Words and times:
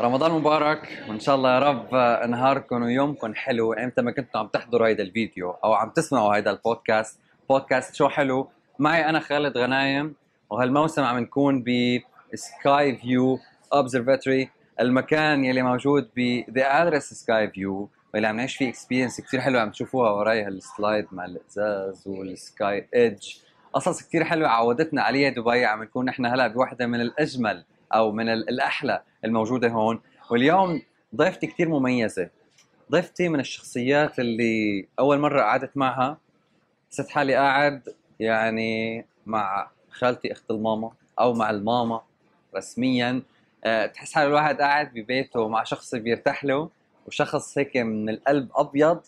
رمضان 0.00 0.32
مبارك 0.32 1.04
وإن 1.08 1.20
شاء 1.20 1.36
الله 1.36 1.54
يا 1.54 1.58
رب 1.58 1.94
نهاركم 2.30 2.82
ويومكم 2.82 3.34
حلو. 3.34 3.72
إمتى 3.72 4.02
ما 4.02 4.10
كنتوا 4.12 4.40
عم 4.40 4.46
تحضروا 4.46 4.86
هيدا 4.86 5.02
الفيديو 5.02 5.50
أو 5.50 5.74
عم 5.74 5.90
تسمعوا 5.90 6.36
هيدا 6.36 6.50
البودكاست 6.50 7.20
بودكاست 7.48 7.94
شو 7.94 8.08
حلو؟ 8.08 8.48
معي 8.78 9.08
أنا 9.08 9.20
خالد 9.20 9.58
غنايم 9.58 10.14
وهالموسم 10.50 11.02
عم 11.02 11.18
نكون 11.18 11.62
ب 11.66 11.98
Sky 12.34 12.96
View 12.96 13.38
Observatory 13.72 14.50
المكان 14.80 15.44
يلي 15.44 15.62
موجود 15.62 16.10
ب 16.16 16.44
The 16.50 16.82
Address 16.82 17.14
Sky 17.14 17.50
View 17.50 17.88
واللي 18.14 18.28
عم 18.28 18.36
نعيش 18.36 18.56
فيه 18.56 18.68
experience 18.68 19.20
كثير 19.20 19.40
حلوة 19.40 19.60
عم 19.60 19.70
تشوفوها 19.70 20.10
وراي 20.10 20.42
هال 20.42 20.60
slide 20.60 21.06
مع 21.12 21.24
الإزاز 21.24 22.08
وال 22.08 22.40
Sky 22.40 22.88
Edge 22.94 23.34
قصص 23.72 24.02
كثير 24.02 24.24
حلوة 24.24 24.48
عودتنا 24.48 25.02
عليها 25.02 25.30
دبي 25.30 25.64
عم 25.64 25.82
نكون 25.82 26.06
نحن 26.06 26.26
هلا 26.26 26.46
بوحدة 26.46 26.86
من 26.86 27.00
الأجمل 27.00 27.64
أو 27.94 28.12
من 28.12 28.28
الأحلى. 28.28 29.02
الموجودة 29.26 29.68
هون. 29.68 30.00
واليوم 30.30 30.82
ضيفتي 31.16 31.46
كثير 31.46 31.68
مميزة. 31.68 32.30
ضيفتي 32.92 33.28
من 33.28 33.40
الشخصيات 33.40 34.18
اللي 34.18 34.86
أول 34.98 35.18
مرة 35.18 35.40
قعدت 35.42 35.76
معها. 35.76 36.18
حسيت 36.90 37.08
حالي 37.08 37.34
قاعد 37.34 37.82
يعني 38.20 39.04
مع 39.26 39.70
خالتي 39.90 40.32
أخت 40.32 40.50
الماما 40.50 40.90
أو 41.18 41.34
مع 41.34 41.50
الماما 41.50 42.00
رسميا. 42.56 43.22
أه 43.64 43.86
تحس 43.86 44.12
حال 44.12 44.26
الواحد 44.26 44.60
قاعد 44.60 44.94
ببيته 44.94 45.48
مع 45.48 45.64
شخص 45.64 45.94
بيرتاح 45.94 46.44
له 46.44 46.70
وشخص 47.06 47.58
هيك 47.58 47.76
من 47.76 48.08
القلب 48.08 48.48
أبيض 48.54 49.00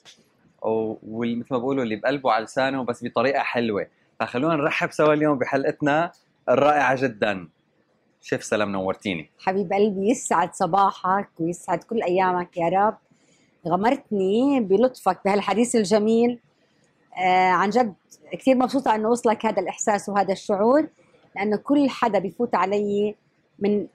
ومثل 0.63 1.47
ما 1.51 1.59
بقولوا 1.59 1.85
اللي 1.85 1.97
بقلبه 1.97 2.33
على 2.33 2.45
لسانه 2.45 2.85
بس 2.85 3.05
بطريقة 3.05 3.43
حلوة. 3.43 3.87
فخلونا 4.21 4.57
نرحب 4.57 4.93
سوا 4.93 5.15
اليوم 5.15 5.39
بحلقتنا 5.39 6.13
الرائعة 6.49 7.03
جدا. 7.03 7.49
شيف 8.23 8.45
سلام 8.45 8.73
نورتيني. 8.73 9.31
حبيب 9.39 9.73
قلبي 9.73 10.11
يسعد 10.11 10.55
صباحك 10.55 11.29
ويسعد 11.41 11.85
كل 11.85 12.03
أيامك 12.03 12.57
يا 12.57 12.69
رب. 12.69 12.97
غمرتني 13.69 14.61
بلطفك 14.61 15.21
بهالحديث 15.25 15.77
الجميل. 15.77 16.39
آه 17.19 17.51
عن 17.51 17.71
جد 17.71 17.95
كثير 18.33 18.57
مبسوطة 18.57 18.95
أنه 18.95 19.09
وصلك 19.09 19.47
هذا 19.47 19.63
الإحساس 19.63 20.09
وهذا 20.09 20.33
الشعور 20.33 20.89
لأنه 21.37 21.57
كل 21.57 21.91
حدا 21.91 22.19
بيفوت 22.19 22.55
علي 22.55 23.15
من 23.59 23.87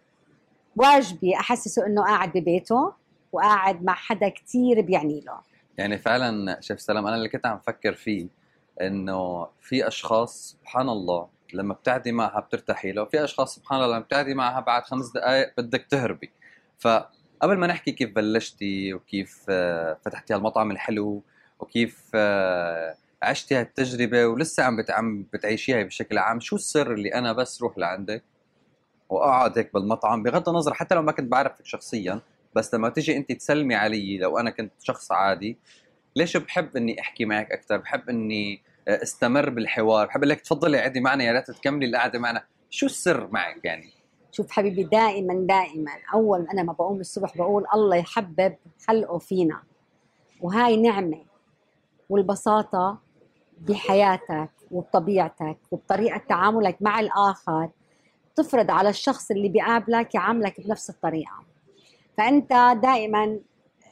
واجبي 0.76 1.36
أحسسه 1.36 1.86
أنه 1.86 2.04
قاعد 2.04 2.30
ببيته 2.38 2.94
وقاعد 3.32 3.84
مع 3.84 3.94
حدا 3.94 4.30
كثير 4.30 4.82
بيعني 4.82 5.20
له. 5.20 5.38
يعني 5.78 5.98
فعلا 5.98 6.62
شيف 6.62 6.82
سلام 6.82 7.08
أنا 7.08 7.16
اللي 7.16 7.30
كنت 7.30 7.46
عم 7.46 7.60
فكر 7.60 7.94
فيه 7.94 8.28
أنه 8.82 9.48
في 9.62 9.88
أشخاص 9.88 10.58
سبحان 10.62 10.90
الله 10.90 11.28
لما 11.54 11.73
بتعدي 11.73 12.12
معها 12.12 12.40
بترتاحي 12.40 12.92
له. 12.92 13.06
في 13.06 13.23
أشخاص 13.23 13.56
سبحان 13.56 13.82
الله 13.82 13.96
لما 13.96 14.00
بتعدي 14.06 14.34
معها 14.34 14.59
بعد 14.59 14.84
خمس 14.84 15.12
دقائق 15.12 15.54
بدك 15.58 15.86
تهربي. 15.90 16.32
فقبل 16.80 17.58
ما 17.58 17.68
نحكي 17.68 17.92
كيف 17.92 18.09
بلشتي 18.09 18.94
وكيف 18.94 19.46
آه، 19.50 19.98
فتحتي 20.06 20.34
هالمطعم 20.34 20.72
الحلو 20.72 21.24
وكيف 21.59 22.02
آه، 22.16 22.96
عشتي 23.24 23.56
هالتجربة 23.56 24.26
ولسه 24.26 24.64
عم 24.64 24.86
عم 24.90 25.26
بتعيشيها 25.34 25.84
بشكل 25.84 26.18
عام 26.18 26.40
شو 26.40 26.56
السر 26.56 26.94
اللي 26.94 27.14
أنا 27.14 27.34
بس 27.34 27.62
روح 27.62 27.78
لعندك 27.78 28.24
وأقعد 29.09 29.58
هيك 29.58 29.74
بالمطعم؟ 29.74 30.24
بغض 30.24 30.50
النظر 30.50 30.74
حتى 30.74 30.96
لو 30.96 31.02
ما 31.02 31.12
كنت 31.12 31.31
بعرفك 31.31 31.66
شخصيا 31.66 32.20
بس 32.56 32.74
لما 32.74 32.90
تيجي 32.90 33.18
أنت 33.18 33.31
تسلمي 33.31 33.76
علي 33.76 34.18
لو 34.18 34.38
أنا 34.40 34.50
كنت 34.50 34.72
شخص 34.80 35.12
عادي 35.12 35.58
ليش 36.16 36.38
بحب 36.38 36.78
إني 36.78 37.00
أحكي 37.02 37.26
معك 37.26 37.52
أكثر 37.52 37.78
بحب 37.78 38.09
إني 38.09 38.62
استمر 38.88 39.50
بالحوار. 39.50 40.08
بحب 40.08 40.23
لك 40.23 40.42
تفضلي 40.42 40.78
عدي 40.78 41.00
معنا 41.00 41.23
يا 41.23 41.31
ريت 41.31 41.52
تكملي. 41.52 41.86
القعده 41.86 42.20
معنا 42.20 42.44
شو 42.70 42.86
السر 42.86 43.28
معك 43.31 43.66
يعني؟ 43.66 43.90
شوف 44.31 44.52
حبيبي 44.52 44.84
دائما 44.84 45.34
دائما 45.34 45.92
أول 46.14 46.48
أنا 46.53 46.64
ما 46.64 46.73
بقوم 46.73 47.00
الصبح 47.00 47.38
بقول 47.38 47.66
الله 47.73 47.95
يحبب 47.95 48.56
خلقه 48.88 49.17
فينا. 49.17 49.64
وهاي 50.42 50.78
نعمة. 50.78 51.25
والبساطة 52.09 52.98
بحياتك 53.62 54.50
وبطبيعتك 54.72 55.58
وبطريقة 55.72 56.18
تعاملك 56.29 56.78
مع 56.81 57.00
الآخر. 57.00 57.69
تفرض 58.35 58.72
على 58.72 58.90
الشخص 58.90 59.31
اللي 59.31 59.50
بيقابلك 59.50 60.16
يعاملك 60.16 60.62
بنفس 60.62 60.90
الطريقة. 60.90 61.44
فأنت 62.18 62.53
دائما 62.84 63.40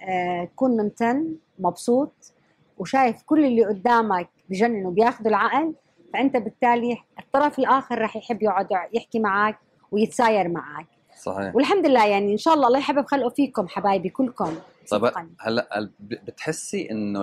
آه، 0.04 0.50
كن 0.56 0.78
ممتن 0.78 1.36
مبسوط 1.60 2.34
وشايف 2.78 3.24
كل 3.24 3.46
اللي 3.46 3.66
قدامك 3.66 4.30
بجنن 4.52 4.86
وبياخذوا 4.86 5.30
العقل 5.30 5.74
فأنت 6.14 6.38
بالتالي 6.38 6.98
الطرف 7.20 7.60
الآخر 7.60 7.98
راح 7.98 8.16
يحب 8.16 8.44
يقعد 8.44 8.68
يحكي 8.94 9.20
معك 9.20 9.60
ويتساير 9.92 10.48
معك 10.48 10.88
صحيح. 11.22 11.56
والحمد 11.56 11.86
لله 11.86 12.08
يعني 12.08 12.32
إن 12.32 12.38
شاء 12.38 12.54
الله 12.54 12.68
الله 12.68 12.80
يحبب 12.80 13.06
خلقه 13.06 13.30
فيكم 13.30 13.68
حبايبي 13.68 14.10
كلكم. 14.10 14.56
طب 14.90 15.12
هلا 15.40 15.90
بتحسي 16.00 16.92
إنه 16.92 17.22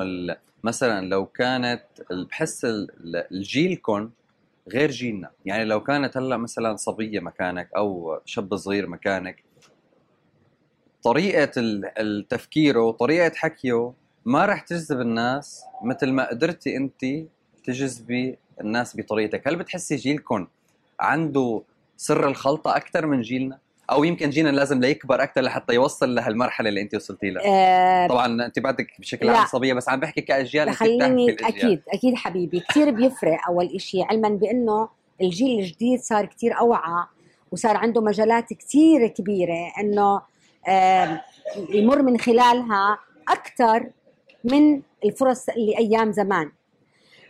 مثلا 0.64 1.06
لو 1.06 1.26
كانت 1.26 1.82
بحس 2.30 2.66
الجيلكم 3.32 4.10
غير 4.68 4.90
جيلنا؟ 4.90 5.30
يعني 5.44 5.64
لو 5.64 5.80
كانت 5.80 6.16
هلا 6.16 6.36
مثلا 6.36 6.76
صبية 6.76 7.20
مكانك 7.20 7.68
أو 7.76 8.20
شاب 8.24 8.56
صغير 8.56 8.86
مكانك 8.86 9.44
طريقة 11.02 11.52
التفكير 11.56 12.78
وطريقه 12.78 13.32
حكيه 13.36 13.92
ما 14.28 14.46
رح 14.46 14.60
تجذب 14.60 15.00
الناس 15.00 15.64
مثل 15.82 16.12
ما 16.12 16.28
قدرتي 16.28 16.76
انت 16.76 17.04
تجذبي 17.64 18.38
الناس 18.60 18.96
بطريقتك. 18.96 19.48
هل 19.48 19.56
بتحسي 19.56 19.96
جيلكم 19.96 20.46
عنده 21.00 21.62
سر 21.96 22.28
الخلطة 22.28 22.76
أكثر 22.76 23.06
من 23.06 23.20
جيلنا؟ 23.20 23.58
أو 23.90 24.04
يمكن 24.04 24.30
جينا 24.30 24.48
لازم 24.48 24.80
ليكبر 24.80 25.22
أكثر 25.22 25.40
لحتى 25.40 25.74
يوصل 25.74 26.14
لهالمرحلة 26.14 26.68
اللي 26.68 26.80
انت 26.80 26.94
وصلتي 26.94 27.30
لها؟ 27.30 27.42
أه 27.46 28.06
طبعا 28.06 28.46
انت 28.46 28.58
بعدك 28.58 28.86
بشكل 28.98 29.28
عام 29.28 29.46
صبية 29.46 29.74
بس 29.74 29.88
عم 29.88 30.00
بحكي 30.00 30.20
كأجيال 30.20 30.70
خليني 30.70 31.30
أكيد 31.30 31.82
أكيد 31.88 32.14
حبيبي. 32.14 32.60
كثير 32.60 32.90
بيفرق 32.90 33.38
أول 33.48 33.80
شيء 33.80 34.04
علما 34.04 34.28
بأنه 34.28 34.88
الجيل 35.20 35.58
الجديد 35.58 36.00
صار 36.00 36.26
كثير 36.26 36.58
أوعى 36.58 37.04
وصار 37.52 37.76
عنده 37.76 38.00
مجالات 38.00 38.52
كثير 38.52 39.06
كبيرة 39.06 39.72
إنه 39.80 40.20
يمر 41.68 42.02
من 42.02 42.18
خلالها 42.18 42.98
أكثر 43.28 43.90
من 44.44 44.82
الفرص 45.04 45.48
اللي 45.48 45.78
أيام 45.78 46.12
زمان. 46.12 46.50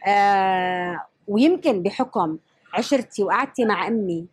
آه 0.07 1.01
ويمكن 1.29 1.83
بحكم 1.83 2.39
عشرتي 2.75 3.25
وقعدتي 3.25 3.65
مع 3.65 3.87
أمي 3.89 4.27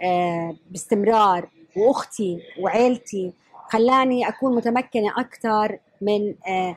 آه 0.00 0.56
باستمرار 0.70 1.48
وأختي 1.76 2.38
وعيلتي 2.60 3.32
خلاني 3.68 4.28
أكون 4.28 4.54
متمكنة 4.54 5.12
أكثر 5.18 5.78
من 6.00 6.34
آه 6.48 6.76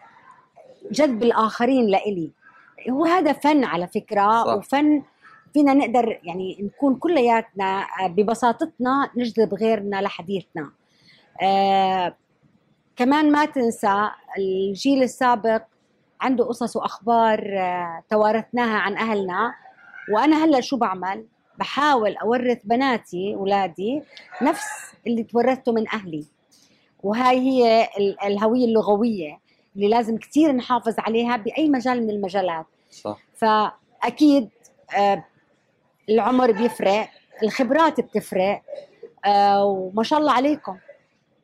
جذب 0.91 1.23
الآخرين 1.23 1.87
لإلي. 1.87 2.31
هو 2.89 3.05
هذا 3.05 3.33
فن 3.33 3.63
على 3.63 3.87
فكرة 3.87 4.43
صح. 4.43 4.53
وفن 4.55 5.03
فينا 5.53 5.73
نقدر 5.73 6.19
يعني 6.23 6.57
نكون 6.61 6.95
كلياتنا 6.95 7.85
ببساطتنا 8.07 9.09
نجذب 9.17 9.53
غيرنا 9.53 10.01
لحديثنا. 10.01 10.71
آه 11.41 12.15
كمان 12.95 13.31
ما 13.31 13.45
تنسى 13.45 14.09
الجيل 14.37 15.03
السابق 15.03 15.61
عنده 16.21 16.45
قصص 16.45 16.75
وأخبار 16.75 17.57
آه، 17.59 18.03
توارثناها 18.09 18.77
عن 18.77 18.97
أهلنا. 18.97 19.53
وأنا 20.13 20.45
هلأ 20.45 20.61
شو 20.61 20.77
بعمل؟ 20.77 21.25
بحاول 21.59 22.17
أورث 22.17 22.57
بناتي 22.63 23.35
اولادي 23.35 24.03
نفس 24.41 24.65
اللي 25.07 25.23
تورثته 25.23 25.71
من 25.71 25.89
أهلي. 25.89 26.25
وهاي 27.03 27.39
هي 27.39 27.87
الهوية 28.25 28.65
اللغوية 28.65 29.39
اللي 29.75 29.87
لازم 29.87 30.17
كثير 30.17 30.51
نحافظ 30.51 30.95
عليها 30.97 31.37
بأي 31.37 31.69
مجال 31.69 32.03
من 32.03 32.09
المجالات. 32.09 32.65
صح. 32.91 33.19
فأكيد 33.35 34.49
آه، 34.97 35.25
العمر 36.09 36.51
بيفرق 36.51 37.09
الخبرات 37.43 37.99
بتفرق 38.01 38.61
آه، 39.25 39.65
وما 39.65 40.03
شاء 40.03 40.19
الله 40.19 40.31
عليكم. 40.31 40.77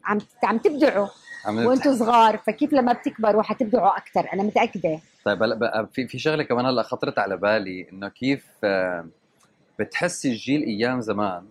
عم 0.06 0.18
عم 0.44 0.58
تبدعوا. 0.58 1.08
وأنتم 1.47 1.96
صغار 1.96 2.38
فكيف 2.38 2.74
لما 2.74 2.94
بتكبروا 2.94 3.44
حتبدعوا 3.44 3.97
أكثر 3.97 4.28
أنا 4.34 4.44
متأكدة. 4.44 5.00
طيب 5.26 5.44
هلا 5.44 5.88
في 5.94 6.08
في 6.08 6.20
شغلة 6.20 6.44
كمان 6.44 6.66
هلا 6.66 6.84
خطرت 6.84 7.20
على 7.20 7.38
بالي 7.38 7.88
إنه 7.91 8.08
كيف 8.08 8.47
آه، 8.64 9.08
بتحسي 9.80 10.30
الجيل 10.30 10.64
أيام 10.64 11.02
زمان 11.02 11.44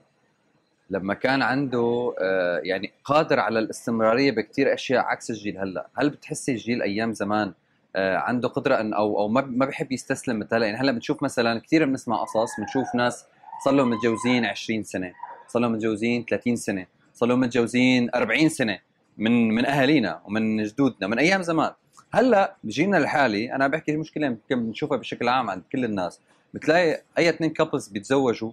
لما 0.91 1.15
كان 1.15 1.43
عنده 1.43 2.15
آه، 2.21 2.61
يعني 2.65 2.93
قادر 3.05 3.41
على 3.41 3.59
الاستمرارية 3.59 4.31
بكثير 4.31 4.75
أشياء 4.75 5.05
عكس 5.05 5.31
الجيل 5.31 5.59
هلا. 5.59 5.87
هل 5.99 6.11
بتحسي 6.11 6.53
الجيل 6.53 6.83
أيام 6.83 7.13
زمان 7.13 7.53
آه، 7.97 8.17
عنده 8.17 8.49
قدرة 8.49 8.81
ان 8.81 8.95
أو 8.95 9.21
أو 9.21 9.29
ما 9.29 9.67
بحب 9.67 9.93
يستسلم 9.93 10.39
مثلا؟ 10.39 10.67
يعني 10.67 10.79
هلا 10.79 10.93
بنشوف 10.93 11.23
مثلا 11.23 11.61
كثير 11.61 11.85
بنسمع 11.85 12.23
قصص 12.23 12.61
بنشوف 12.61 12.95
ناس 12.95 13.25
صار 13.65 13.75
لهم 13.75 13.91
متجوزين 13.91 14.45
20 14.45 14.83
سنة 14.83 15.13
صار 15.49 15.63
لهم 15.63 15.73
متجوزين 15.73 16.25
30 16.31 16.57
سنة 16.57 16.87
صار 17.15 17.29
لهم 17.29 17.41
متجوزين 17.41 18.11
40 18.15 18.49
سنة. 18.49 18.79
من 19.19 19.49
من 19.49 19.67
أهالينا 19.67 20.21
ومن 20.25 20.63
جدودنا 20.63 21.07
من 21.07 21.19
أيام 21.19 21.43
زمان. 21.43 21.71
هلأ 22.13 22.57
جينا 22.67 22.99
الحالي 22.99 23.55
أنا 23.55 23.69
بحكي 23.69 23.97
مشكله 23.97 24.27
يمكن 24.27 24.67
بنشوفها 24.67 24.97
بشكل 24.97 25.29
عام 25.29 25.51
عند 25.51 25.63
كل 25.73 25.85
الناس. 25.85 26.21
بتلاقي 26.55 27.03
أي 27.19 27.29
اثنين 27.29 27.51
كابلز 27.51 27.89
بيتزوجوا 27.89 28.53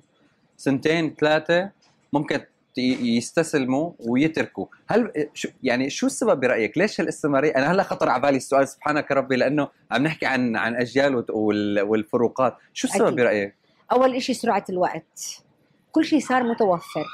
سنتين 0.57 1.15
ثلاثة 1.19 1.69
ممكن 2.13 2.39
يستسلموا 2.77 3.91
ويتركوا. 3.99 4.65
هل 4.87 5.29
شو 5.33 5.49
يعني 5.63 5.89
شو 5.89 6.05
السبب 6.05 6.39
برأيك؟ 6.39 6.77
ليش 6.77 7.01
هالاستمراريه 7.01 7.55
أنا 7.55 7.71
هلأ 7.71 7.83
خطر 7.83 8.09
على 8.09 8.21
بالي 8.21 8.37
السؤال 8.37 8.67
سبحانك 8.67 9.11
ربي 9.11 9.35
لأنه 9.35 9.67
عم 9.91 10.03
نحكي 10.03 10.25
عن 10.25 10.55
عن 10.55 10.75
أجيال 10.75 11.25
والفروقات. 11.81 12.57
شو 12.73 12.87
السبب 12.87 13.05
أكيد. 13.05 13.15
برأيك؟ 13.15 13.55
أول 13.91 14.15
إشي 14.15 14.33
سرعة 14.33 14.65
الوقت. 14.69 15.43
كل 15.91 16.05
شيء 16.05 16.19
صار 16.19 16.43
متوفر. 16.43 17.05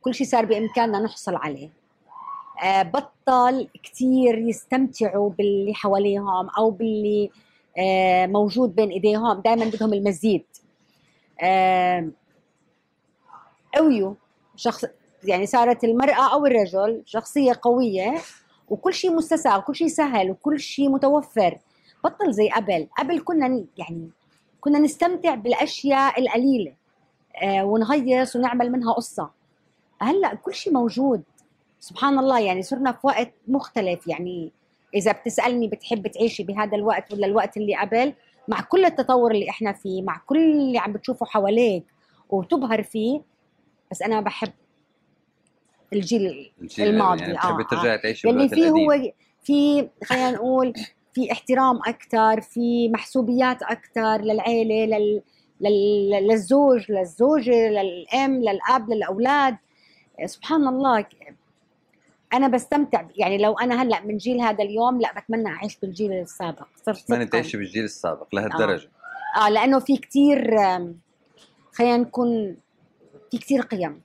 كل 0.00 0.14
شيء 0.14 0.26
صار 0.26 0.44
بإمكاننا 0.44 1.00
نحصل 1.00 1.34
عليه. 1.34 1.79
بطل 2.64 3.68
كتير 3.82 4.38
يستمتعوا 4.38 5.30
باللي 5.30 5.74
حواليهم 5.74 6.48
أو 6.58 6.70
باللي 6.70 7.30
آه، 7.78 8.26
موجود 8.26 8.74
بين 8.74 8.88
إيديهم. 8.90 9.40
دائما 9.40 9.64
بدهم 9.64 9.92
المزيد. 9.92 10.44
آه، 11.42 12.10
قويوا 13.74 14.14
شخص 14.56 14.84
يعني 15.24 15.46
صارت 15.46 15.84
المرأة 15.84 16.34
أو 16.34 16.46
الرجل 16.46 17.02
شخصية 17.06 17.52
قوية 17.62 18.14
وكل 18.68 18.94
شيء 18.94 19.14
مستساغ 19.14 19.58
وكل 19.58 19.74
شيء 19.74 19.88
سهل 19.88 20.30
وكل 20.30 20.60
شيء 20.60 20.88
متوفر. 20.90 21.58
بطل 22.04 22.32
زي 22.32 22.48
قبل 22.48 22.88
قبل 22.98 23.20
كنا 23.20 23.64
يعني 23.78 24.10
كنا 24.60 24.78
نستمتع 24.78 25.34
بالأشياء 25.34 26.20
القليلة 26.20 26.72
آه 27.42 27.64
ونهيص 27.64 28.36
ونعمل 28.36 28.72
منها 28.72 28.92
قصة. 28.92 29.30
هلأ 30.00 30.34
كل 30.34 30.54
شيء 30.54 30.72
موجود. 30.72 31.22
سبحان 31.80 32.18
الله 32.18 32.40
يعني 32.40 32.62
صرنا 32.62 32.92
في 32.92 33.06
وقت 33.06 33.32
مختلف. 33.48 34.06
يعني 34.08 34.52
إذا 34.94 35.12
بتسألني 35.12 35.68
بتحب 35.68 36.06
تعيشي 36.06 36.42
بهذا 36.42 36.76
الوقت 36.76 37.12
ولا 37.12 37.26
الوقت 37.26 37.56
اللي 37.56 37.76
قبل 37.76 38.12
مع 38.48 38.60
كل 38.60 38.84
التطور 38.84 39.30
اللي 39.30 39.50
إحنا 39.50 39.72
فيه 39.72 40.02
مع 40.02 40.20
كل 40.26 40.38
اللي 40.38 40.78
عم 40.78 40.92
بتشوفه 40.92 41.26
حواليك 41.26 41.84
وتبهر 42.30 42.82
فيه 42.82 43.20
بس 43.90 44.02
أنا 44.02 44.20
بحب 44.20 44.52
الجيل 45.92 46.52
الجيل 46.60 46.88
الماضي، 46.88 47.20
يعني 47.20 47.32
آه، 47.32 47.36
بتحبي 47.36 47.62
آه. 47.62 47.66
ترجعي 47.70 47.98
تعيشي 47.98 48.28
للي 48.28 48.48
بالوقت 48.48 48.54
فيه 48.54 48.68
القديم. 48.68 48.90
هو 49.06 49.12
في 49.42 49.88
خلينا 50.04 50.30
نقول 50.30 50.72
في 51.14 51.32
احترام 51.32 51.76
أكثر 51.86 52.40
في 52.40 52.88
محسوبيات 52.88 53.62
أكثر 53.62 54.20
للعيلة 54.20 54.98
لل 54.98 55.22
لل- 55.60 56.26
للزوج 56.28 56.92
للزوجة 56.92 57.68
للأم 57.68 58.40
للأب 58.40 58.90
للأولاد. 58.90 59.56
سبحان 60.26 60.68
الله. 60.68 61.04
أنا 62.32 62.48
بستمتع 62.48 63.04
يعني 63.16 63.38
لو 63.38 63.58
أنا 63.58 63.82
هلأ 63.82 64.00
من 64.00 64.16
جيل 64.16 64.40
هذا 64.40 64.64
اليوم 64.64 65.00
لأ 65.00 65.20
بتمنى 65.20 65.48
أعيش 65.48 65.78
بالجيل 65.82 66.12
السابق. 66.12 66.66
صرت 66.86 67.10
ما. 67.10 67.24
تعيشي 67.24 67.56
بالجيل 67.56 67.84
السابق 67.84 68.34
لهالدرجة. 68.34 68.88
آه. 69.36 69.48
لأنه 69.48 69.78
في 69.78 69.96
كتير 69.96 70.58
آم، 70.60 70.98
خلينا 71.72 71.96
نكون 71.96 72.56
في 73.30 73.38
كتير 73.38 73.60
قيم. 73.60 74.00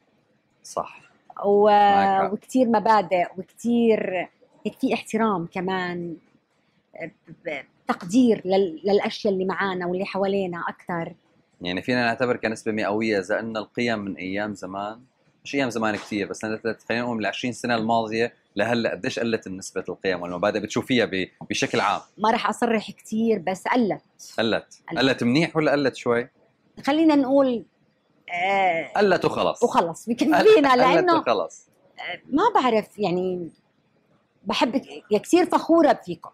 صح. 0.63 1.01
و... 1.45 1.69
وكتير 2.31 2.67
مبادئ 2.67 3.25
وكتير 3.37 4.27
هيك 4.65 4.75
في 4.79 4.93
احترام 4.93 5.47
كمان 5.53 6.15
تقدير 7.87 8.41
لل... 8.45 8.81
للأشياء 8.83 9.33
اللي 9.33 9.45
معانا 9.45 9.85
واللي 9.85 10.05
حوالينا 10.05 10.63
أكثر 10.69 11.13
يعني 11.61 11.81
فينا 11.81 12.05
نعتبر 12.05 12.37
كنسبة 12.37 12.71
مئوية 12.71 13.19
إذا 13.19 13.39
إن 13.39 13.57
القيم 13.57 13.99
من 13.99 14.15
أيام 14.15 14.53
زمان 14.53 14.99
مش 15.45 15.55
أيام 15.55 15.69
زمان 15.69 15.95
كثير 15.95 16.27
بس 16.27 16.45
قلت 16.45 16.83
خلينا 16.89 17.03
نقول 17.03 17.15
من 17.17 17.21
ال 17.21 17.25
20 17.25 17.53
سنة 17.53 17.75
الماضية 17.75 18.33
لهلأ 18.55 18.91
قديش 18.91 19.19
قلت 19.19 19.47
نسبه 19.47 19.83
القيم 19.89 20.21
والمبادئ 20.21 20.59
بتشوفيها 20.59 21.09
بشكل 21.49 21.79
عام. 21.79 22.01
ما 22.17 22.31
راح 22.31 22.49
أصرح 22.49 22.91
كتير 22.91 23.39
بس 23.39 23.67
قلت. 23.67 24.01
قلت. 24.37 24.81
قلت. 24.91 24.99
قلت 24.99 25.23
منيح 25.23 25.55
ولا 25.55 25.71
قلت 25.71 25.95
شوي؟ 25.95 26.29
خلينا 26.85 27.15
نقول 27.15 27.65
آه 28.29 28.91
قلت 28.97 29.25
وخلص. 29.25 29.63
وخلص. 29.63 30.09
بكفينا 30.09 30.39
قلت 30.39 30.77
لأنه 30.77 31.19
وخلص. 31.19 31.69
ما 32.29 32.43
بعرف 32.55 32.99
يعني 32.99 33.49
بحب 34.45 34.81
يا 35.11 35.19
كثير 35.19 35.45
فخورة 35.45 35.99
فيكم. 36.05 36.29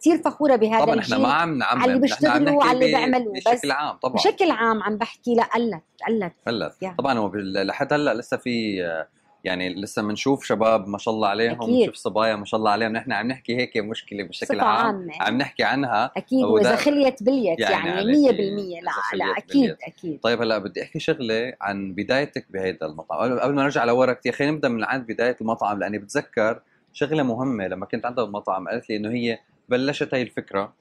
كثير 0.00 0.18
فخورة 0.18 0.56
بهذا 0.56 0.84
طبعا 0.84 0.94
الجيل 0.94 1.12
إحنا 1.12 1.26
ما 1.26 1.32
عم 1.32 1.58
نعمم 1.58 1.82
على 1.82 1.90
اللي 1.90 2.00
بيشتغلوا 2.00 2.64
على 2.64 2.72
اللي 2.72 2.86
بيعملوا، 2.86 3.34
بس 3.34 3.48
بشكل 3.48 3.70
عام 3.70 3.96
طبعا. 3.96 4.14
بشكل 4.14 4.50
عام 4.50 4.82
عم 4.82 4.98
بحكي 4.98 5.34
لا 5.34 5.42
قلت 5.42 5.82
قلت. 6.08 6.32
قلت. 6.46 6.98
طبعا 6.98 7.18
هو 7.18 7.32
لحد 7.34 7.92
هلأ 7.92 8.14
لسه 8.14 8.36
في 8.36 8.82
يعني 9.44 9.74
لسه 9.74 10.02
بنشوف 10.02 10.44
شباب 10.44 10.88
ما 10.88 10.98
شاء 10.98 11.14
الله 11.14 11.28
عليهم. 11.28 11.58
بنشوف 11.58 11.94
صبايا 11.94 12.36
ما 12.36 12.44
شاء 12.44 12.58
الله 12.58 12.70
عليهم. 12.70 12.92
نحن 12.92 13.12
عم 13.12 13.26
نحكي 13.28 13.56
هيك 13.56 13.76
مشكلة 13.76 14.24
بشكل 14.24 14.60
عام. 14.60 14.86
عامة. 14.86 15.12
عم 15.20 15.38
نحكي 15.38 15.64
عنها. 15.64 16.10
أكيد 16.16 16.44
وإذا 16.44 16.76
خليت 16.76 17.22
بليت 17.22 17.60
يعني 17.60 17.88
يعني, 17.88 17.90
عليكي 17.90 18.80
100% 18.80 18.82
لا 18.82 18.90
إذا 18.90 19.18
لا 19.18 19.24
خليت 19.26 19.36
أكيد 19.36 19.64
بليت. 19.64 19.82
أكيد. 19.82 20.20
طيب 20.20 20.42
هلأ 20.42 20.58
بدي 20.58 20.82
أحكي 20.82 20.98
شغلة 20.98 21.52
عن 21.60 21.94
بدايتك 21.94 22.46
بهيدا 22.50 22.86
المطعم. 22.86 23.18
قبل 23.18 23.40
قبل 23.40 23.54
ما 23.54 23.62
نرجع 23.62 23.84
لورا 23.84 24.12
كثير 24.12 24.32
خلينا 24.32 24.52
نبدأ 24.52 24.68
من 24.68 24.84
عند 24.84 25.06
بداية 25.06 25.36
المطعم 25.40 25.78
لأني 25.78 25.98
بتذكر 25.98 26.60
شغلة 26.92 27.22
مهمة 27.22 27.66
لما 27.66 27.86
كنت 27.86 28.06
عندها 28.06 28.24
المطعم 28.24 28.68
قالت 28.68 28.90
لي 28.90 28.96
إنه 28.96 29.10
هي 29.10 29.38
بلشت 29.68 30.14
هاي 30.14 30.22
الفكرة 30.22 30.72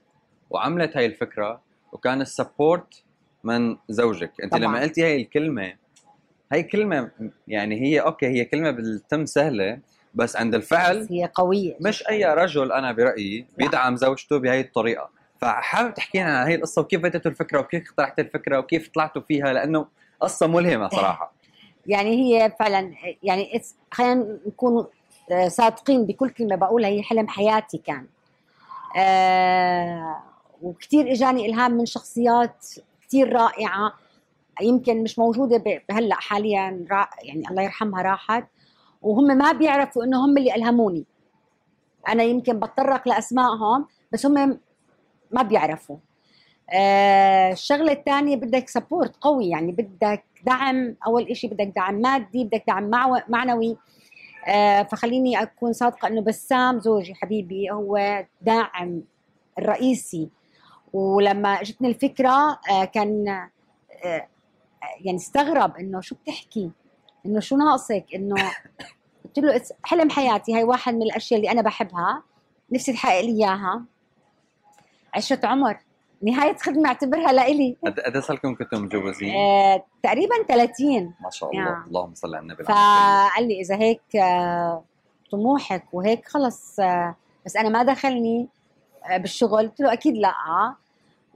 وعملت 0.50 0.98
هاي 0.98 1.06
الفكرة 1.06 1.62
وكان 1.92 2.22
ال 2.22 2.32
support 2.32 3.04
من 3.44 3.78
زوجك. 3.90 4.32
أنت 4.44 4.52
طبعاً. 4.52 4.64
لما 4.64 4.82
قلتي 4.82 5.04
هاي 5.04 5.22
الكلمة 5.22 5.74
هاي 6.52 6.64
كلمة 6.64 7.12
يعني 7.48 7.82
هي 7.82 8.00
okay 8.00 8.28
هي 8.28 8.46
كلمة 8.46 8.72
بالتم 8.72 9.26
سهلة 9.26 9.80
بس 10.14 10.36
عند 10.36 10.56
الفعل 10.56 11.00
بس 11.00 11.12
هي 11.12 11.30
قوية. 11.36 11.76
مش 11.82 12.08
أي 12.10 12.26
رجل 12.26 12.72
أنا 12.72 12.92
برأيي 12.92 13.46
بيدعم 13.58 13.96
زوجته 13.96 14.38
بهي 14.38 14.60
الطريقة. 14.60 15.10
فحابب 15.42 15.94
تحكي 15.94 16.20
لنا 16.20 16.38
عن 16.38 16.48
هي 16.48 16.56
القصة 16.56 16.82
وكيف 16.82 17.02
بدأتوا 17.02 17.32
الفكرة 17.32 17.60
وكيف 17.60 17.90
اقترحت 17.90 18.20
الفكرة 18.20 18.60
وكيف 18.60 18.90
طلعتوا 18.90 19.22
فيها؟ 19.22 19.54
لأنه 19.54 19.88
قصة 20.20 20.48
ملهمة 20.48 20.90
صراحة. 20.90 21.34
يعني 21.88 22.10
هي 22.10 22.54
فعلا 22.60 22.92
يعني 23.24 23.62
خلينا 23.92 24.40
نكون 24.48 24.86
آه، 25.32 25.48
صادقين 25.48 26.06
بكل 26.06 26.30
كلمة 26.30 26.56
بقولها 26.56 26.90
هي 26.90 27.04
حلم 27.04 27.28
حياتي 27.28 27.78
كان. 27.78 28.06
وكثير 30.62 31.12
إجاني 31.12 31.46
إلهام 31.46 31.72
من 31.72 31.86
شخصيات 31.86 32.66
كثير 33.08 33.34
رائعة 33.34 33.94
يمكن 34.62 35.04
مش 35.04 35.20
موجودة 35.20 35.64
هلا 35.92 36.16
حاليا 36.16 36.86
يعني 37.24 37.50
الله 37.50 37.62
يرحمها 37.64 38.02
راحت. 38.02 38.48
وهم 39.02 39.24
ما 39.24 39.52
بيعرفوا 39.52 40.04
إنه 40.04 40.26
هم 40.26 40.38
اللي 40.38 40.56
إلهموني. 40.56 41.06
أنا 42.08 42.24
يمكن 42.24 42.60
بتطرق 42.60 43.08
لأسمائهم 43.08 43.86
بس 44.12 44.26
هم 44.26 44.60
ما 45.32 45.42
بيعرفوا. 45.42 45.98
آه 46.70 47.52
الشغلة 47.52 47.92
الثانية 47.92 48.36
بدك 48.36 48.70
سبورت 48.70 49.16
قوي 49.22 49.50
يعني 49.50 49.72
بدك 49.72 50.24
دعم 50.46 50.96
أول 51.08 51.24
إشي 51.28 51.48
بدك 51.48 51.74
دعم 51.76 51.96
مادي 51.96 52.44
بدك 52.44 52.64
دعم 52.68 52.92
معنوي. 53.30 53.72
آه 53.72 53.78
فخليني 54.92 55.42
أكون 55.42 55.74
صادقة 55.74 56.08
إنه 56.08 56.22
بسام 56.22 56.80
زوجي 56.80 57.16
حبيبي 57.16 57.72
هو 57.72 58.26
داعم 58.42 59.02
الرئيسي. 59.60 60.30
ولما 60.94 61.50
اجتني 61.62 61.88
الفكرة 61.88 62.60
آه 62.72 62.86
كان 62.86 63.28
آه 64.06 64.28
يعني 65.02 65.18
استغرب 65.18 65.76
إنه 65.78 66.02
شو 66.02 66.16
بتحكي؟ 66.16 66.72
إنه 67.26 67.40
شو 67.40 67.58
ناقصك؟ 67.58 68.06
إنه 68.16 68.36
قلت 69.26 69.40
له 69.40 69.60
"It's 69.60 69.72
حلم 69.84 70.10
حياتي 70.10 70.56
هاي 70.56 70.64
واحد 70.64 70.94
من 70.94 71.02
الأشياء 71.02 71.40
اللي 71.40 71.52
أنا 71.52 71.62
بحبها 71.62 72.24
نفسي 72.72 72.94
تحقق 72.94 73.22
لي 73.22 73.28
إياها. 73.32 73.84
عشرة 75.14 75.48
عمر. 75.48 75.78
نهاية 76.26 76.56
خدمة 76.58 76.88
اعتبرها 76.88 77.32
لإلي. 77.32 77.76
قد 77.86 78.00
قد 78.00 78.18
صار 78.18 78.36
لكم 78.36 78.56
كنتم 78.56 78.84
متجوزين؟ 78.84 79.36
آه، 79.36 79.86
تقريبا 80.04 80.44
30 80.48 81.14
ما 81.24 81.30
شاء 81.30 81.52
الله. 81.52 81.64
يا. 81.64 81.84
اللهم 81.88 82.14
صل 82.16 82.36
على 82.36 82.44
النبي. 82.44 82.64
فقال 82.64 83.48
لي 83.48 83.62
إذا 83.62 83.76
هيك 83.76 84.16
آه، 84.16 84.84
طموحك 85.32 85.84
وهيك 85.94 86.28
خلص 86.28 86.80
آه، 86.80 87.16
بس 87.46 87.56
أنا 87.56 87.70
ما 87.70 87.84
دخلني 87.84 88.48
آه، 89.10 89.18
بالشغل. 89.18 89.58
قلت 89.58 89.80
له 89.80 89.94
أكيد 89.94 90.18
لا. 90.18 90.34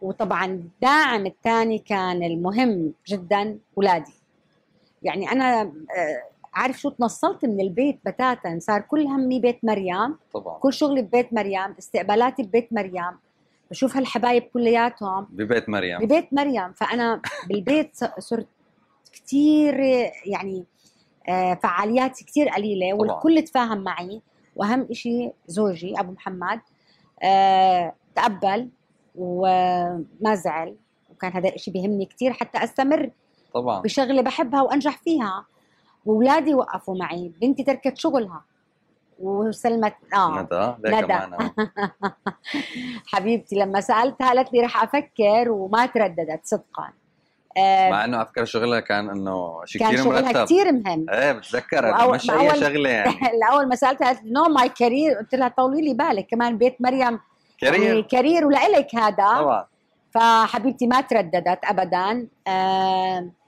وطبعا 0.01 0.45
الداعم 0.45 1.25
الثاني 1.25 1.77
كان 1.79 2.23
المهم 2.23 2.93
جدا 3.07 3.57
اولادي 3.77 4.13
يعني 5.03 5.31
أنا 5.31 5.61
آه، 5.61 6.23
عارف 6.53 6.79
شو 6.79 6.89
تنصلت 6.89 7.45
من 7.45 7.61
البيت 7.61 7.99
بتاتا. 8.05 8.59
صار 8.59 8.81
كل 8.81 9.07
همي 9.07 9.39
بيت 9.39 9.59
مريم. 9.63 10.15
طبعا. 10.33 10.57
كل 10.59 10.73
شغلي 10.73 11.01
ببيت 11.01 11.33
مريم. 11.33 11.75
استقبالاتي 11.79 12.43
ببيت 12.43 12.73
مريم. 12.73 13.17
بشوف 13.71 13.97
هالحبايب 13.97 14.43
كلياتهم. 14.43 15.27
ببيت 15.29 15.69
مريم. 15.69 15.99
ببيت 15.99 16.33
مريم. 16.33 16.73
فأنا 16.73 17.21
بالبيت 17.47 17.97
صرت 18.19 18.47
كثير 19.13 19.79
يعني 20.25 20.65
آه، 21.29 21.53
فعاليات 21.53 22.23
كثير 22.23 22.49
قليلة. 22.49 22.93
والكل 22.93 23.41
تفاهم 23.41 23.83
معي. 23.83 24.21
وأهم 24.55 24.87
إشي 24.91 25.31
زوجي 25.47 25.99
أبو 25.99 26.11
محمد 26.11 26.59
آه، 27.23 27.93
تقبل 28.15 28.69
وما 29.15 30.35
زعل. 30.35 30.75
وكان 31.11 31.31
هذا 31.31 31.49
الشيء 31.49 31.73
بيهمني 31.73 32.05
كثير 32.05 32.33
حتى 32.33 32.63
أستمر 32.63 33.11
طبعا. 33.53 33.81
بشغلة 33.81 34.21
بحبها 34.21 34.61
وأنجح 34.61 34.97
فيها. 34.97 35.45
واولادي 36.05 36.55
وقفوا 36.55 36.97
معي. 36.97 37.31
بنتي 37.41 37.63
تركت 37.63 37.97
شغلها. 37.97 38.43
وسلمت. 39.19 39.93
آه. 40.15 40.41
ندى 40.41 40.73
ندى. 40.95 41.13
آه. 41.13 41.51
حبيبتي 43.07 43.55
لما 43.55 43.81
سألتها 43.81 44.27
قالت 44.27 44.53
لي 44.53 44.61
رح 44.61 44.83
أفكر 44.83 45.51
وما 45.51 45.85
ترددت 45.85 46.39
صدقا. 46.43 46.89
آه، 47.57 47.89
مع 47.89 48.05
إنه 48.05 48.17
على 48.17 48.25
فكره 48.27 48.43
شغلها 48.43 48.79
كان 48.79 49.09
إنه 49.09 49.65
شيء 49.65 49.81
كان 49.81 49.91
كثير 49.91 50.03
شغلها 50.03 50.21
مرتب. 50.21 50.43
كثير 50.45 50.71
مهم. 50.71 51.05
إيه 51.09 51.31
بتذكر 51.31 52.11
مش 52.11 52.31
أي 52.31 52.59
شغلة 52.59 52.89
يعني. 52.89 53.13
الأول 53.37 53.67
ما 53.69 53.75
سألتها 53.75 54.05
قالت 54.07 54.19
no 54.25 54.43
my 54.43 54.69
career 54.69 55.13
قلت 55.13 55.35
لها 55.35 55.47
طولي 55.47 55.81
لي 55.81 55.93
بالك 55.93 56.27
كمان 56.31 56.57
بيت 56.57 56.75
مريم 56.79 56.99
يعني 56.99 57.19
career 57.61 58.01
career 58.01 58.45
ولإلك 58.45 58.95
هذا. 58.95 59.27
طبعا. 59.39 59.65
فحبيبتي 60.13 60.87
ما 60.87 61.01
ترددت 61.01 61.59
ابدا. 61.63 62.27
و- 62.47 63.38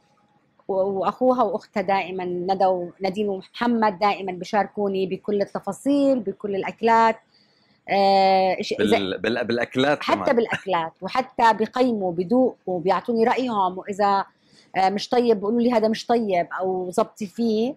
وأخوها 0.67 1.43
وأختها 1.43 1.81
دائما 1.81 2.25
ندى 2.25 2.65
ونادين 2.65 3.29
ومحمد 3.29 3.99
دائما 3.99 4.31
بيشاركوني 4.31 5.05
بكل 5.05 5.41
التفاصيل 5.41 6.19
بكل 6.19 6.55
الأكلات. 6.55 7.15
آه، 7.89 8.57
بال... 8.79 9.17
بال... 9.17 9.45
بالأكلات 9.45 10.03
حتى 10.03 10.19
كمان 10.19 10.35
بالأكلات 10.35 10.91
وحتى 11.01 11.53
بقيموا 11.53 12.11
بدوقوا 12.11 12.79
بيعطوني 12.79 13.23
رايهم 13.23 13.77
وإذا 13.77 14.25
آه، 14.75 14.89
مش 14.89 15.09
طيب 15.09 15.37
بيقولوا 15.37 15.61
لي 15.61 15.71
هذا 15.71 15.87
مش 15.87 16.05
طيب 16.05 16.47
أو 16.59 16.91
زبطي 16.91 17.25
فيه. 17.25 17.75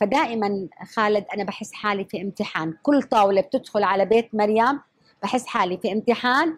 فدائما 0.00 0.68
خالد 0.94 1.24
أنا 1.34 1.44
بحس 1.44 1.72
حالي 1.72 2.04
في 2.04 2.22
امتحان. 2.22 2.74
كل 2.82 3.02
طاولة 3.02 3.40
بتدخل 3.40 3.82
على 3.82 4.04
بيت 4.04 4.34
مريم 4.34 4.80
بحس 5.22 5.46
حالي 5.46 5.76
في 5.76 5.92
امتحان. 5.92 6.56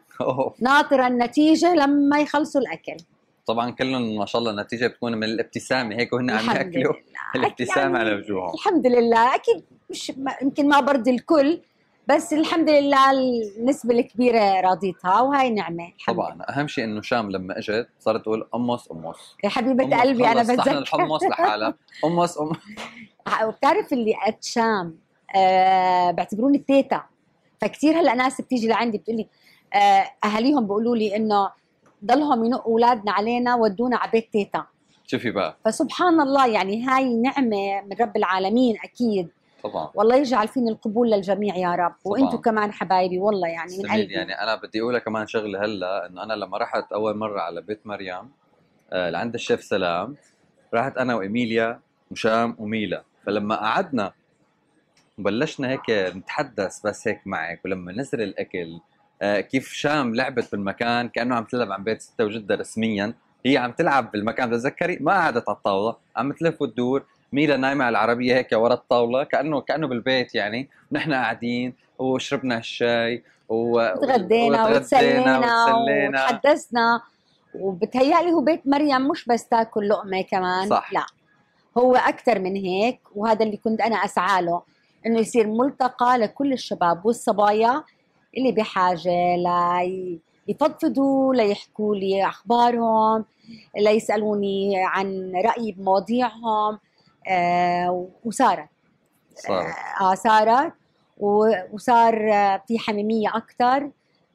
ناطرة 0.61 1.07
النتيجة 1.07 1.75
لما 1.75 2.21
يخلصوا 2.21 2.61
الأكل. 2.61 2.97
طبعا 3.53 3.71
كلهم 3.71 4.17
ما 4.17 4.27
شاء 4.27 4.39
الله 4.41 4.51
النتيجة 4.51 4.87
بتكون 4.87 5.15
من 5.15 5.25
الابتسامة 5.25 5.97
هيك 5.97 6.13
وهن 6.13 6.31
عم 6.31 6.51
ياكلوا 6.57 6.93
لله. 6.93 6.95
الابتسامه 7.37 7.81
يعني 7.81 7.99
على 7.99 8.15
وجوههم. 8.15 8.55
الحمد 8.55 8.87
لله. 8.87 9.35
أكيد 9.35 9.65
مش 9.91 10.13
يمكن 10.43 10.69
ما 10.69 10.81
برضي 10.81 11.11
الكل 11.11 11.61
بس 12.09 12.33
الحمد 12.33 12.71
لله 12.71 13.11
النسبة 13.11 13.95
الكبيرة 13.95 14.61
راضيتها 14.61 15.21
وهي 15.21 15.51
نعمة. 15.51 15.93
الحمد 15.97 16.17
لله. 16.17 16.27
طبعا 16.29 16.47
أهم 16.51 16.69
شيء 16.69 16.85
إنه 16.85 17.03
شام 17.03 17.31
لما 17.31 17.59
إجت 17.59 17.89
صارت 18.01 18.23
تقول 18.23 18.49
امص 18.55 18.91
امص 18.91 19.37
يا 19.45 19.49
حبيبة 19.49 19.85
أمص 19.85 19.95
قلبي 19.95 20.25
صحن 20.25 20.43
بتذكر. 20.43 20.79
الحمص 20.79 21.23
لحالها. 21.23 21.75
امص 22.05 22.39
ام 22.39 22.53
وبتعرف 23.45 23.93
اللي 23.93 24.15
قد 24.27 24.43
شام 24.43 24.99
آه 25.37 26.11
بعتبروني 26.11 26.59
تيتا 26.59 27.03
فكتير 27.61 28.01
هلأ 28.01 28.15
ناس 28.15 28.41
بتيجي 28.41 28.69
لعندي 28.69 28.99
بتقول 28.99 29.17
لي 29.17 29.27
آه 29.75 30.05
أهاليهم 30.25 30.65
بيقولوا 30.67 30.97
لي 30.97 31.17
إنه 31.17 31.60
ضلهم 32.05 32.45
ينقوا 32.45 32.73
أولادنا 32.73 33.13
علينا 33.13 33.55
ودونا 33.55 33.97
على 33.97 34.11
بيت 34.11 34.33
تيتا. 34.33 34.67
شوفي 35.07 35.31
بقى. 35.31 35.57
فسبحان 35.65 36.21
الله 36.21 36.47
يعني 36.47 36.85
هاي 36.85 37.15
نعمة 37.17 37.83
من 37.83 37.97
رب 38.01 38.17
العالمين 38.17 38.77
أكيد. 38.85 39.29
طبعا. 39.63 39.91
والله 39.95 40.17
يجعل 40.17 40.49
فينا 40.49 40.71
القبول 40.71 41.11
للجميع 41.11 41.57
يا 41.57 41.75
رب. 41.75 41.95
وأنتم 42.05 42.37
كمان 42.37 42.73
حبايبي 42.73 43.19
والله 43.19 43.49
يعني 43.49 43.79
من 43.79 43.91
قلبي 43.91 44.13
يعني 44.13 44.43
أنا 44.43 44.55
بدي 44.55 44.81
اقولها 44.81 45.01
كمان 45.01 45.27
شغلة 45.27 45.65
هلا 45.65 46.07
إنه 46.07 46.23
أنا 46.23 46.33
لما 46.33 46.59
رحت 46.59 46.93
أول 46.93 47.17
مرة 47.17 47.41
على 47.41 47.61
بيت 47.61 47.87
مريم 47.87 48.31
آه 48.93 49.11
لعند 49.11 49.35
الشيف 49.35 49.63
سلام 49.65 50.17
رحت 50.75 50.97
أنا 50.99 51.15
وإيميليا 51.15 51.81
وشام 52.11 52.57
وميلا. 52.59 53.03
فلما 53.27 53.55
قعدنا 53.55 54.13
وبلشنا 55.19 55.69
هيك 55.71 55.91
نتحدث 55.91 56.87
بس 56.87 57.09
هيك 57.09 57.21
معك 57.27 57.61
ولما 57.65 57.93
نزل 57.93 58.23
الأكل 58.23 58.81
كيف 59.23 59.73
شام 59.73 60.15
لعبت 60.15 60.53
بالمكان 60.53 61.09
كأنه 61.09 61.35
عم 61.35 61.45
تلعب 61.45 61.73
عن 61.73 61.85
بيت 61.85 62.03
ستة 62.03 62.25
وجدة 62.25 62.55
رسميا. 62.55 63.15
هي 63.47 63.59
عم 63.59 63.73
تلعب 63.73 64.11
بالمكان. 64.13 64.51
بتذكري 64.51 64.99
ما 65.01 65.13
قعدت 65.13 65.49
على 65.49 65.57
الطاولة. 65.57 65.97
عم 66.17 66.33
تلف 66.33 66.63
وتدور. 66.63 67.05
ميلا 67.33 67.57
نايمة 67.57 67.85
على 67.85 67.93
العربية 67.93 68.35
هيك 68.35 68.49
ورا 68.53 68.75
الطاولة 68.75 69.25
كأنه 69.25 69.61
كأنه 69.61 69.87
بالبيت 69.87 70.35
يعني. 70.35 70.69
ونحن 70.93 71.13
قاعدين 71.13 71.75
وشربنا 71.99 72.59
الشاي 72.59 73.25
و... 73.49 73.95
تغدينا 73.95 74.69
وتسلينا 74.69 75.39
وتسلينا. 75.39 76.25
وتحدثنا. 76.25 77.01
وبتهيألي 77.55 78.33
هو 78.33 78.41
بيت 78.41 78.67
مريم 78.67 79.09
مش 79.09 79.25
بس 79.25 79.49
تاكل 79.49 79.89
لقمة 79.89 80.23
كمان. 80.23 80.69
صح. 80.69 80.93
لا. 80.93 81.07
هو 81.79 81.97
أكثر 81.97 82.39
من 82.39 82.57
هيك 82.57 83.01
وهذا 83.15 83.45
اللي 83.45 83.57
كنت 83.57 83.81
أنا 83.81 83.97
أسعى 83.97 84.43
له 84.43 84.63
إنه 85.07 85.19
يصير 85.19 85.47
ملتقى 85.47 86.19
لكل 86.19 86.53
الشباب 86.53 87.07
والصبايا. 87.07 87.83
اللي 88.37 88.53
بحاجة 88.53 89.37
لي 89.37 90.19
يفضفضوا 90.49 91.35
ليحكوا 91.35 91.95
لي 91.97 92.27
أخبارهم 92.29 93.25
ليسالوني 93.77 94.73
عن 94.77 95.33
رايي 95.45 95.73
بمواضيعهم 95.73 96.79
آه 97.29 98.07
وصارت 98.25 98.69
صار 99.35 99.67
آه 100.01 100.15
صارت 100.15 100.73
و- 101.19 101.55
وصار 101.73 102.33
آه، 102.33 102.63
في 102.69 102.79
حميمية 102.79 103.29
أكثر 103.37 103.91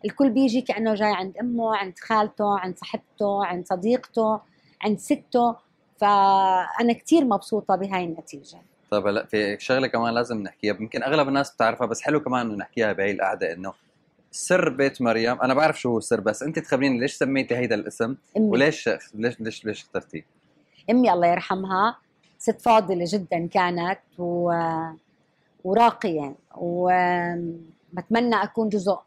الكل 0.06 0.30
بيجي 0.30 0.62
كأنه 0.62 0.94
جاي 0.94 1.14
عند 1.14 1.38
أمه 1.38 1.76
عند 1.76 1.94
خالته 2.00 2.60
عند 2.60 2.78
صاحبته 2.78 3.46
عند 3.46 3.66
صديقته 3.68 4.40
عند 4.82 5.00
سته. 5.00 5.56
فأنا 5.98 6.94
كثير 6.94 7.26
مبسوطة 7.26 7.76
بهاي 7.76 8.04
النتيجة. 8.04 8.58
طيب 8.92 9.08
هلا 9.08 9.26
في 9.26 9.58
شغلة 9.60 9.88
كمان 9.88 10.14
لازم 10.14 10.38
نحكيها 10.44 10.76
يمكن 10.80 11.04
أغلب 11.04 11.28
الناس 11.28 11.52
بتعرفها 11.56 11.88
بس 11.88 12.02
حلو 12.02 12.20
كمان 12.20 12.46
إنه 12.48 12.56
نحكيها 12.56 12.94
بهي 12.94 13.12
القعدة 13.12 13.54
إنه 13.54 13.74
سر 14.36 14.70
بيت 14.70 15.02
مريم. 15.02 15.42
أنا 15.42 15.54
بعرف 15.54 15.80
شو 15.82 15.90
هو 15.90 15.98
السر 15.98 16.20
بس 16.22 16.44
أنت 16.44 16.60
تخبريني 16.60 17.00
ليش 17.00 17.14
سميتي 17.14 17.56
هيدا 17.56 17.76
الاسم؟ 17.76 18.16
أمي. 18.38 18.50
وليش 18.50 18.90
ليش 19.14 19.42
ليش 19.42 19.66
ليش 19.66 19.82
اخترتيه؟ 19.84 20.26
أمي 20.90 21.14
الله 21.14 21.28
يرحمها 21.28 21.98
ست 22.40 22.62
فاضلة 22.62 23.06
جدا 23.08 23.48
كانت 23.48 24.00
و... 24.18 24.54
وراقية 25.64 26.36
وبتمنى 26.56 28.36
أكون 28.44 28.70
جزء 28.70 28.98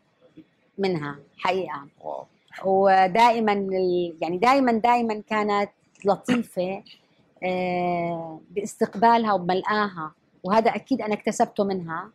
منها 0.78 1.16
حقيقة. 1.38 1.87
واو. 2.00 2.25
ودائما 2.64 3.52
ال- 3.52 4.16
يعني 4.20 4.38
دائما 4.38 4.73
دائما 4.73 5.23
كانت 5.28 5.70
لطيفة 6.04 6.82
آه، 7.42 8.40
باستقبالها 8.50 9.32
وبملقاها 9.32 10.12
وهذا 10.44 10.70
أكيد 10.75 11.02
أنا 11.02 11.14
اكتسبته 11.14 11.64
منها 11.64 12.08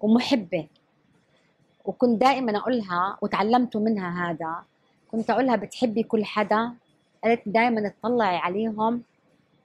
ومحبة. 0.00 0.66
وكنت 1.84 2.20
دائما 2.20 2.58
أقولها 2.58 3.18
وتعلمته 3.22 3.80
منها 3.80 4.30
هذا. 4.30 4.64
كنت 5.12 5.30
أقولها 5.30 5.56
بتحبي 5.56 6.02
كل 6.02 6.24
حدا. 6.24 6.72
قالت 7.24 7.42
دائما 7.46 7.88
تطلعي 7.88 8.36
عليهم 8.36 9.02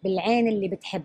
بالعين 0.04 0.48
اللي 0.48 0.68
بتحب. 0.68 1.04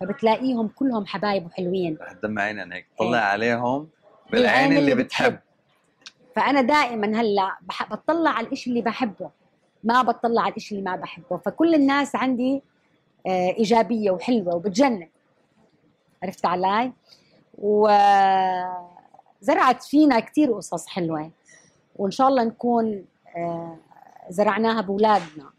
فبتلاقيهم 0.00 0.68
كلهم 0.68 1.06
حبايب 1.06 1.46
وحلوين. 1.46 1.98
رح 2.00 2.12
تدمع 2.12 2.42
عيننا 2.42 2.74
هيك. 2.76 2.86
طلع 2.98 3.18
إيه. 3.18 3.24
عليهم 3.24 3.88
بالعين 4.30 4.42
بالعين 4.46 4.66
اللي 4.78 4.92
اللي 4.92 5.04
بتحب. 5.04 5.38
فأنا 6.36 6.60
دائما 6.60 7.20
هلأ 7.20 7.56
بح- 7.62 7.90
بطلع 7.92 8.30
على 8.30 8.46
الإشي 8.46 8.70
اللي 8.70 8.80
بحبه. 8.82 9.30
ما 9.84 10.02
بطلع 10.02 10.42
على 10.42 10.50
الإشي 10.50 10.74
اللي 10.74 10.90
ما 10.90 10.96
بحبه. 10.96 11.36
فكل 11.36 11.74
الناس 11.74 12.16
عندي 12.16 12.62
آه، 13.26 13.48
إيجابية 13.58 14.10
وحلوة 14.10 14.54
وبتجنن. 14.54 15.08
عرفت 16.22 16.46
علي؟ 16.46 16.92
وزرعت 19.42 19.82
فينا 19.82 20.20
كتير 20.20 20.52
قصص 20.52 20.86
حلوة. 20.86 21.30
وإن 21.96 22.10
شاء 22.10 22.28
الله 22.28 22.44
نكون 22.44 23.04
آه، 23.36 23.76
زرعناها 24.30 24.80
بأولادنا. 24.80 25.50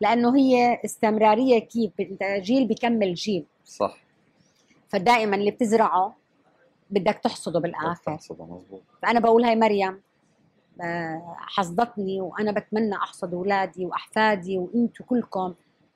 لأنه 0.00 0.36
هي 0.36 0.80
استمرارية 0.84 1.58
كيف؟ 1.58 1.92
جيل 2.22 2.66
بيكمل 2.66 3.14
جيل. 3.14 3.44
صح. 3.64 3.96
فدائما 4.88 5.36
اللي 5.36 5.50
بتزرعه 5.50 6.14
بدك 6.90 7.20
تحصده 7.24 7.60
بالآخر. 7.60 8.18
صدق 8.20 8.42
مزبوط 8.42 8.82
فأنا 9.02 9.20
بقول 9.20 9.44
هاي 9.44 9.56
مريم 9.56 10.00
آه، 10.80 11.36
حصدتني 11.38 12.20
وأنا 12.20 12.52
بتمنى 12.52 12.94
أحصد 12.96 13.34
أولادي 13.34 13.86
وأحفادي 13.86 14.58
وأنتم 14.58 15.04
كلكم 15.04 15.54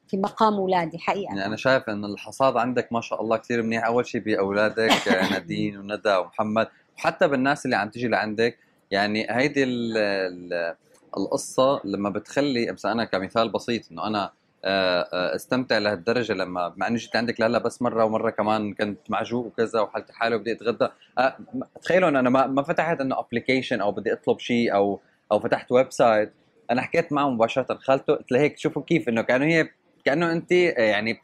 في 0.09 0.17
مقام 0.17 0.55
أولادي 0.55 0.99
حقيقة. 0.99 1.29
يعني 1.29 1.47
أنا 1.47 1.57
شايف 1.57 1.89
إن 1.89 2.05
الحصاد 2.05 2.57
عندك 2.57 2.93
ما 2.93 3.01
شاء 3.01 3.23
الله 3.23 3.37
كثير 3.37 3.63
منيح. 3.63 3.85
أول 3.87 4.07
شيء 4.07 4.21
بأولادك 4.21 5.09
نادين 5.33 5.77
وندى 5.79 6.17
ومحمد. 6.17 6.69
وحتى 6.99 7.29
بالناس 7.29 7.65
اللي 7.65 7.77
عم 7.77 7.89
تيجي 7.89 8.09
لعندك 8.09 8.59
يعني 8.91 9.27
هيدي 9.31 9.65
ال 9.65 9.97
ال 9.99 10.75
القصة 11.17 11.81
لما 11.85 12.11
بتخلي 12.11 12.73
مثلا 12.73 12.93
أنا 12.93 13.05
كمثال 13.05 13.49
بسيط 13.49 13.93
إنه 13.93 14.07
أنا 14.07 14.31
آه، 14.65 15.09
آه، 15.13 15.35
استمتع 15.35 15.79
لهالدرجة 15.79 16.33
لما 16.33 16.73
مع 16.77 16.87
انه 16.87 16.97
جيت 16.97 17.17
عندك 17.17 17.41
لهلا 17.41 17.59
بس 17.59 17.83
مرة 17.83 18.05
ومرة 18.05 18.31
كمان 18.31 18.75
كنت 18.75 18.99
معجوق 19.09 19.47
وكذا 19.47 19.81
وحالتي 19.81 20.13
حالي 20.13 20.37
وبدي 20.37 20.53
أتغدى. 20.53 20.89
آه، 21.19 21.37
تخيلوا 21.83 22.09
انه 22.09 22.21
أنا 22.21 22.31
ما 22.47 22.63
فتحت 22.63 23.01
إنه 23.01 23.19
application 23.19 23.81
أو 23.81 23.93
بدي 23.93 24.13
أطلب 24.13 24.39
شيء 24.39 24.75
أو 24.75 25.01
أو 25.33 25.41
فتحت 25.41 25.73
website 25.73 26.33
أنا 26.71 26.83
حكيت 26.83 27.13
معه 27.13 27.31
مباشرة 27.31 27.75
خالته 27.75 28.15
قلت 28.15 28.33
له 28.33 28.41
هيك 28.41 28.59
شوفوا 28.59 28.83
كيف 28.83 29.09
إنه 29.09 29.23
كأنه 29.23 29.45
هي 29.45 29.69
كأنه 30.05 30.33
انت 30.33 30.53
يعني 30.53 31.21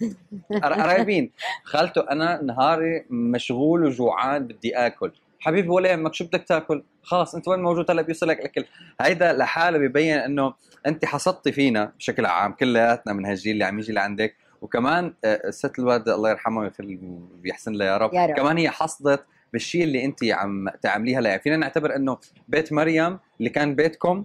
قر- 0.63 0.73
قرايبين 0.73 1.31
خالته 1.65 2.11
أنا 2.11 2.43
نهاري 2.43 3.05
مشغول 3.11 3.85
وجوعان 3.85 4.47
بدي 4.47 4.77
آكل. 4.77 5.13
حبيبي 5.43 5.69
ولا 5.69 5.91
يهمك 5.91 6.15
شو 6.15 6.25
بدك 6.25 6.45
تاكل؟ 6.45 6.83
خلاص 7.03 7.35
أنت 7.35 7.49
وين 7.49 7.61
موجود؟ 7.61 7.91
هلا 7.91 8.03
بيوصلك 8.03 8.39
الأكل. 8.39 8.65
هيدا 9.01 9.33
لحاله 9.33 9.79
ببين 9.79 10.19
إنه 10.19 10.55
أنت 10.87 11.05
حصدتي 11.05 11.53
فينا 11.53 11.93
بشكل 11.99 12.27
عام 12.27 12.53
كلياتنا 12.53 13.13
من 13.13 13.27
هالجيل 13.27 13.53
اللي 13.53 13.65
عم 13.65 13.79
يجي 13.79 13.93
لعندك. 13.93 14.35
وكمان 14.63 15.15
آه، 15.25 15.49
الست 15.49 15.79
الوالده 15.79 16.15
الله 16.15 16.31
يرحمها 16.31 16.63
ويخلي 16.63 16.99
ويحسن 17.45 17.73
لها 17.73 17.87
يا 17.87 17.97
رب. 17.97 18.15
يا 18.15 18.27
رب. 18.27 18.37
كمان 18.37 18.59
هي 18.59 18.71
حصدت 18.71 19.25
بالشيء 19.53 19.85
اللي 19.85 20.05
أنت 20.05 20.25
عم 20.25 20.69
تعمليه 20.83 21.19
هلا 21.19 21.29
يعني 21.29 21.43
فينا 21.43 21.57
نعتبر 21.57 21.97
إنه 21.97 22.19
بيت 22.49 22.73
مريم 22.73 23.19
اللي 23.39 23.51
كان 23.51 23.75
بيتكم 23.75 24.25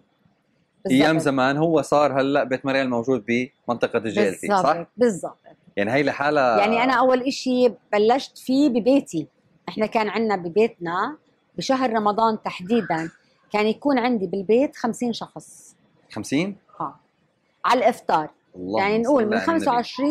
أيام 0.91 1.19
زمان 1.19 1.57
هو 1.57 1.81
صار 1.81 2.21
هلأ 2.21 2.43
بيت 2.43 2.65
مريم 2.65 2.89
موجود 2.89 3.25
بمنطقة 3.27 3.97
الجيلتي 3.97 4.47
صح؟ 4.47 4.85
بالضبط. 4.97 5.37
يعني 5.77 5.91
هي 5.91 6.03
لحالها 6.03 6.57
يعني 6.59 6.83
أنا 6.83 6.93
أول 6.93 7.21
إشي 7.21 7.71
بلشت 7.93 8.37
فيه 8.37 8.69
ببيتي. 8.69 9.27
إحنا 9.69 9.85
كان 9.85 10.09
عندنا 10.09 10.35
ببيتنا 10.35 11.17
بشهر 11.57 11.93
رمضان 11.93 12.41
تحديدا 12.43 13.11
كان 13.53 13.67
يكون 13.67 13.99
عندي 13.99 14.27
بالبيت 14.27 14.75
50 14.75 15.13
شخص. 15.13 15.75
50 16.11 16.55
ها. 16.79 16.99
على 17.65 17.79
الإفطار. 17.79 18.29
الله 18.55 18.79
يعني 18.79 18.97
نقول 18.97 19.25
من 19.25 19.39
25 19.39 20.09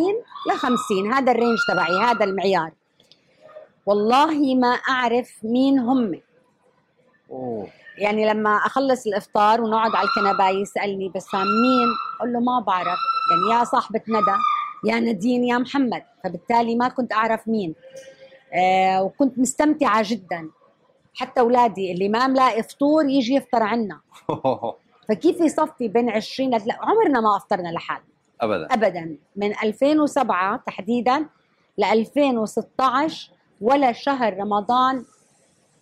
ل 0.51 0.57
50 0.57 1.13
هذا 1.13 1.33
الرينج 1.33 1.59
تبعي 1.69 1.97
هذا 1.97 2.25
المعيار. 2.25 2.73
والله 3.87 4.55
ما 4.55 4.69
أعرف 4.69 5.39
مين 5.43 5.79
هم. 5.79 6.21
أوه. 7.31 7.69
يعني 7.99 8.29
لما 8.31 8.57
أخلص 8.57 9.07
الإفطار 9.07 9.61
ونقعد 9.61 9.95
على 9.95 10.09
الكنبة 10.09 10.49
يسألني 10.49 11.09
بسام 11.09 11.41
مين 11.41 11.89
أقول 12.19 12.33
له 12.33 12.41
ما 12.41 12.61
بعرف. 12.61 12.99
يعني 13.31 13.59
يا 13.59 13.65
صاحبة 13.65 14.01
ندى 14.09 14.37
يا 14.85 15.01
نادين 15.01 15.45
يا 15.45 15.59
محمد. 15.59 16.03
فبالتالي 16.25 16.77
ما 16.77 16.89
كنت 16.89 17.13
أعرف 17.13 17.49
مين. 17.49 17.75
وكنت 19.01 19.39
مستمتعة 19.39 20.03
جدا. 20.07 20.51
حتى 21.15 21.41
أولادي 21.41 21.93
اللي 21.93 22.09
ما 22.09 22.27
ملاقي 22.27 22.63
فطور 22.63 23.05
يجي 23.09 23.35
يفطر 23.35 23.63
عنا. 23.63 24.01
فكيف 25.09 25.41
يصفي 25.41 25.89
بين 25.89 26.11
20 26.11 26.51
لا 26.51 26.79
عمرنا 26.81 27.21
ما 27.21 27.37
أفطرنا 27.37 27.69
لحالنا 27.69 28.07
ابدا. 28.41 28.67
ابدا. 28.75 29.17
من 29.37 29.53
2007 29.63 30.63
تحديدا 30.67 31.27
ل 31.79 31.85
2016 31.85 33.31
ولا 33.61 33.93
شهر 33.93 34.37
رمضان 34.39 35.05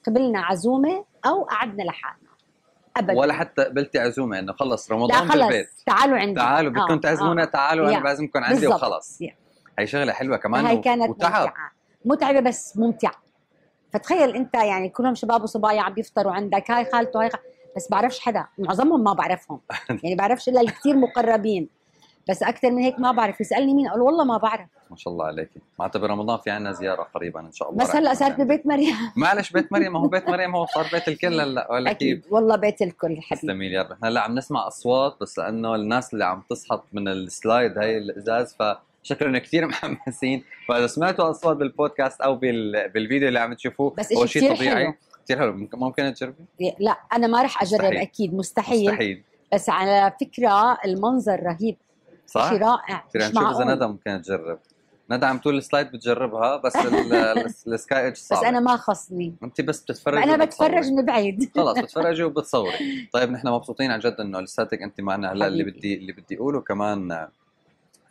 قبلنا 0.07 0.41
عزومة 0.41 1.05
أو 1.27 1.43
قعدنا 1.45 1.83
لحالنا. 1.83 2.29
ابدا. 2.97 3.19
ولا 3.19 3.33
حتى 3.35 3.63
قبلتي 3.65 3.99
عزومة 3.99 4.39
إنه 4.39 4.53
خلص 4.53 4.91
لا 4.91 4.97
رمضان 4.97 5.29
خلص. 5.29 5.43
بالبيت. 5.43 5.69
تعالوا 5.87 6.19
عندي. 6.19 6.35
تعالوا 6.41 6.71
بدكم 6.73 6.93
آه، 6.95 6.97
تعزمونا 7.01 7.43
آه. 7.43 7.47
تعالوا 7.47 7.89
أنا. 7.89 8.01
بعزمكم 8.01 8.45
عندي 8.45 8.61
بالضبط. 8.61 8.75
وخلص. 8.83 9.21
يا. 9.21 9.35
هي 9.79 9.87
شغلة 9.87 10.13
حلوة 10.13 10.37
كمان 10.37 10.67
هاي 10.67 10.77
و- 10.77 10.81
كانت 10.81 11.11
وتعب. 11.11 11.53
متعبة 12.05 12.41
بس 12.41 12.77
ممتعة. 12.77 13.15
فتخيل 13.93 14.37
أنت 14.37 14.55
يعني 14.55 14.89
كلهم 14.89 15.15
شباب 15.15 15.43
وصبايا 15.43 15.81
عم 15.81 15.93
بيفطروا 15.95 16.33
عندك 16.33 16.71
هاي 16.71 16.85
خالته 16.93 17.21
هاي 17.23 17.31
خ... 17.31 17.35
بس 17.77 17.89
بعرفش 17.91 18.21
حدا 18.21 18.47
معظمهم 18.59 19.05
ما 19.05 19.13
بعرفهم. 19.13 19.61
يعني 20.03 20.15
بعرفش 20.15 20.49
إلا 20.49 20.61
الكثير 20.61 20.97
مقربين. 20.97 21.69
بس 22.31 22.43
أكثر 22.43 22.71
من 22.71 22.79
هيك 22.79 23.01
ما 23.01 23.13
بعرف. 23.13 23.41
يسألني 23.41 23.75
مين 23.75 23.89
أقول 23.89 24.01
والله 24.01 24.25
ما 24.25 24.37
بعرف. 24.37 24.69
ما 24.91 24.97
شاء 24.97 25.13
الله 25.13 25.25
عليك. 25.25 25.51
معناتها 25.79 25.99
برمضان 25.99 26.39
في 26.39 26.51
عنا 26.51 26.73
زيارة 26.73 27.03
قريبا 27.15 27.41
إن 27.41 27.53
شاء 27.53 27.71
الله. 27.71 27.85
بس 27.85 27.97
هلأ 27.97 28.15
صارت. 28.15 28.41
ببيت 28.41 28.67
مريم. 28.67 28.95
معلش 29.17 29.51
بيت 29.51 29.73
مريم 29.73 29.93
ما 29.93 30.01
هو 30.01 30.09
بيت 30.09 30.29
مريم 30.29 30.57
هو 30.57 30.67
صار 30.67 30.87
بيت 30.93 31.09
الكل 31.09 31.41
هلأ 31.41 31.73
ولا 31.73 31.93
كيف؟ 31.93 31.97
أكيد 31.97 32.25
والله 32.31 32.57
بيت 32.57 32.83
الكل 32.83 33.17
حبيبي. 33.23 33.41
تسلمي 33.41 33.69
لي 33.69 33.75
يا 33.75 33.83
رب. 33.83 33.93
إحنا 33.93 34.09
هلأ 34.09 34.21
عم 34.21 34.35
نسمع 34.35 34.67
أصوات 34.67 35.17
بس 35.21 35.39
لأنه 35.39 35.75
الناس 35.75 36.15
اللي 36.15 36.25
عم 36.25 36.43
تسحط 36.51 36.85
من 36.93 37.09
السلايد 37.09 37.79
هاي 37.79 37.99
الإزاز 37.99 38.57
فشكلهم 39.05 39.37
كثير 39.47 39.67
محمسين 39.67 40.45
فإذا 40.69 40.87
سمعتوا 40.87 41.31
أصوات 41.31 41.57
بالبودكاست 41.57 42.21
أو 42.21 42.35
بال... 42.37 42.89
بالفيديو 42.89 43.29
اللي 43.29 43.39
عم 43.39 43.55
تشوفوه 43.55 43.95
بس 43.99 44.13
هو 44.13 44.27
شيء 44.27 44.57
طبيعي. 44.57 44.85
حلو. 44.85 44.95
كثير 45.25 45.39
حلو. 45.39 45.53
ممكن- 45.75 46.15
تجربي؟ 46.15 46.45
لا 46.79 46.99
أنا 47.13 47.27
ما 47.27 47.43
رح 47.43 47.63
أجرب 47.63 47.81
مستحيل. 47.85 47.97
أكيد. 48.01 48.35
مستحيل, 48.35 48.91
مستحيل. 48.91 49.23
بس 49.55 49.69
على 49.69 50.13
فكرة 50.21 50.79
المنظر 50.85 51.43
رهيب. 51.43 51.77
صح؟ 52.27 52.49
شيء 52.51 52.59
رائع 52.59 53.05
كثير 53.09 53.23
نشوف 53.23 53.61
إذا 53.63 53.75
ندى 53.75 53.87
ممكن 53.87 54.23
تجرب. 54.23 54.59
ندى 55.11 55.27
عم 55.27 55.39
تقول 55.39 55.57
السلايد 55.59 55.87
بتجربها 55.93 56.57
بس 56.57 56.77
ال- 56.77 57.13
ال- 57.15 57.47
السكاي 57.75 58.05
إيدج 58.05 58.17
صعب 58.17 58.39
بس 58.39 58.45
أنا 58.45 58.61
ما 58.61 58.77
خصني. 58.77 59.35
انت 59.43 59.61
بس 59.61 59.81
بتتفرجي 59.83 60.25
أنا 60.25 60.45
بتفرج. 60.45 60.87
من 60.93 61.05
بعيد. 61.05 61.51
خلص 61.57 61.79
بتفرجي 61.79 62.23
وبتصوري. 62.25 63.09
طيب 63.13 63.31
نحن 63.31 63.49
مبسوطين 63.49 63.91
عن 63.91 63.99
جد 63.99 64.17
إنه 64.21 64.41
لساتك 64.41 64.83
انت 64.83 65.01
معنا 65.01 65.33
هلأ 65.33 65.47
اللي. 65.47 65.65
بدي 65.65 65.95
اللي 65.95 66.13
بدي 66.13 66.37
أقوله. 66.37 66.61
كمان 66.61 67.29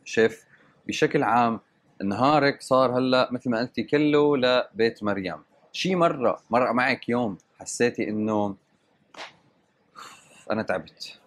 شيف 0.05 0.43
بشكل 0.87 1.23
عام 1.23 1.59
نهارك 2.03 2.61
صار 2.61 2.97
هلا 2.97 3.29
مثل 3.31 3.49
ما 3.49 3.59
قلتي 3.59 3.83
كله 3.83 4.37
لبيت 4.37 5.03
مريم. 5.03 5.37
شي 5.71 5.95
مرة 5.95 6.39
مرة 6.49 6.71
معك 6.71 7.09
يوم 7.09 7.37
حسيتي 7.59 8.09
إنه 8.09 8.55
أنا 10.51 10.61
تعبت. 10.61 11.19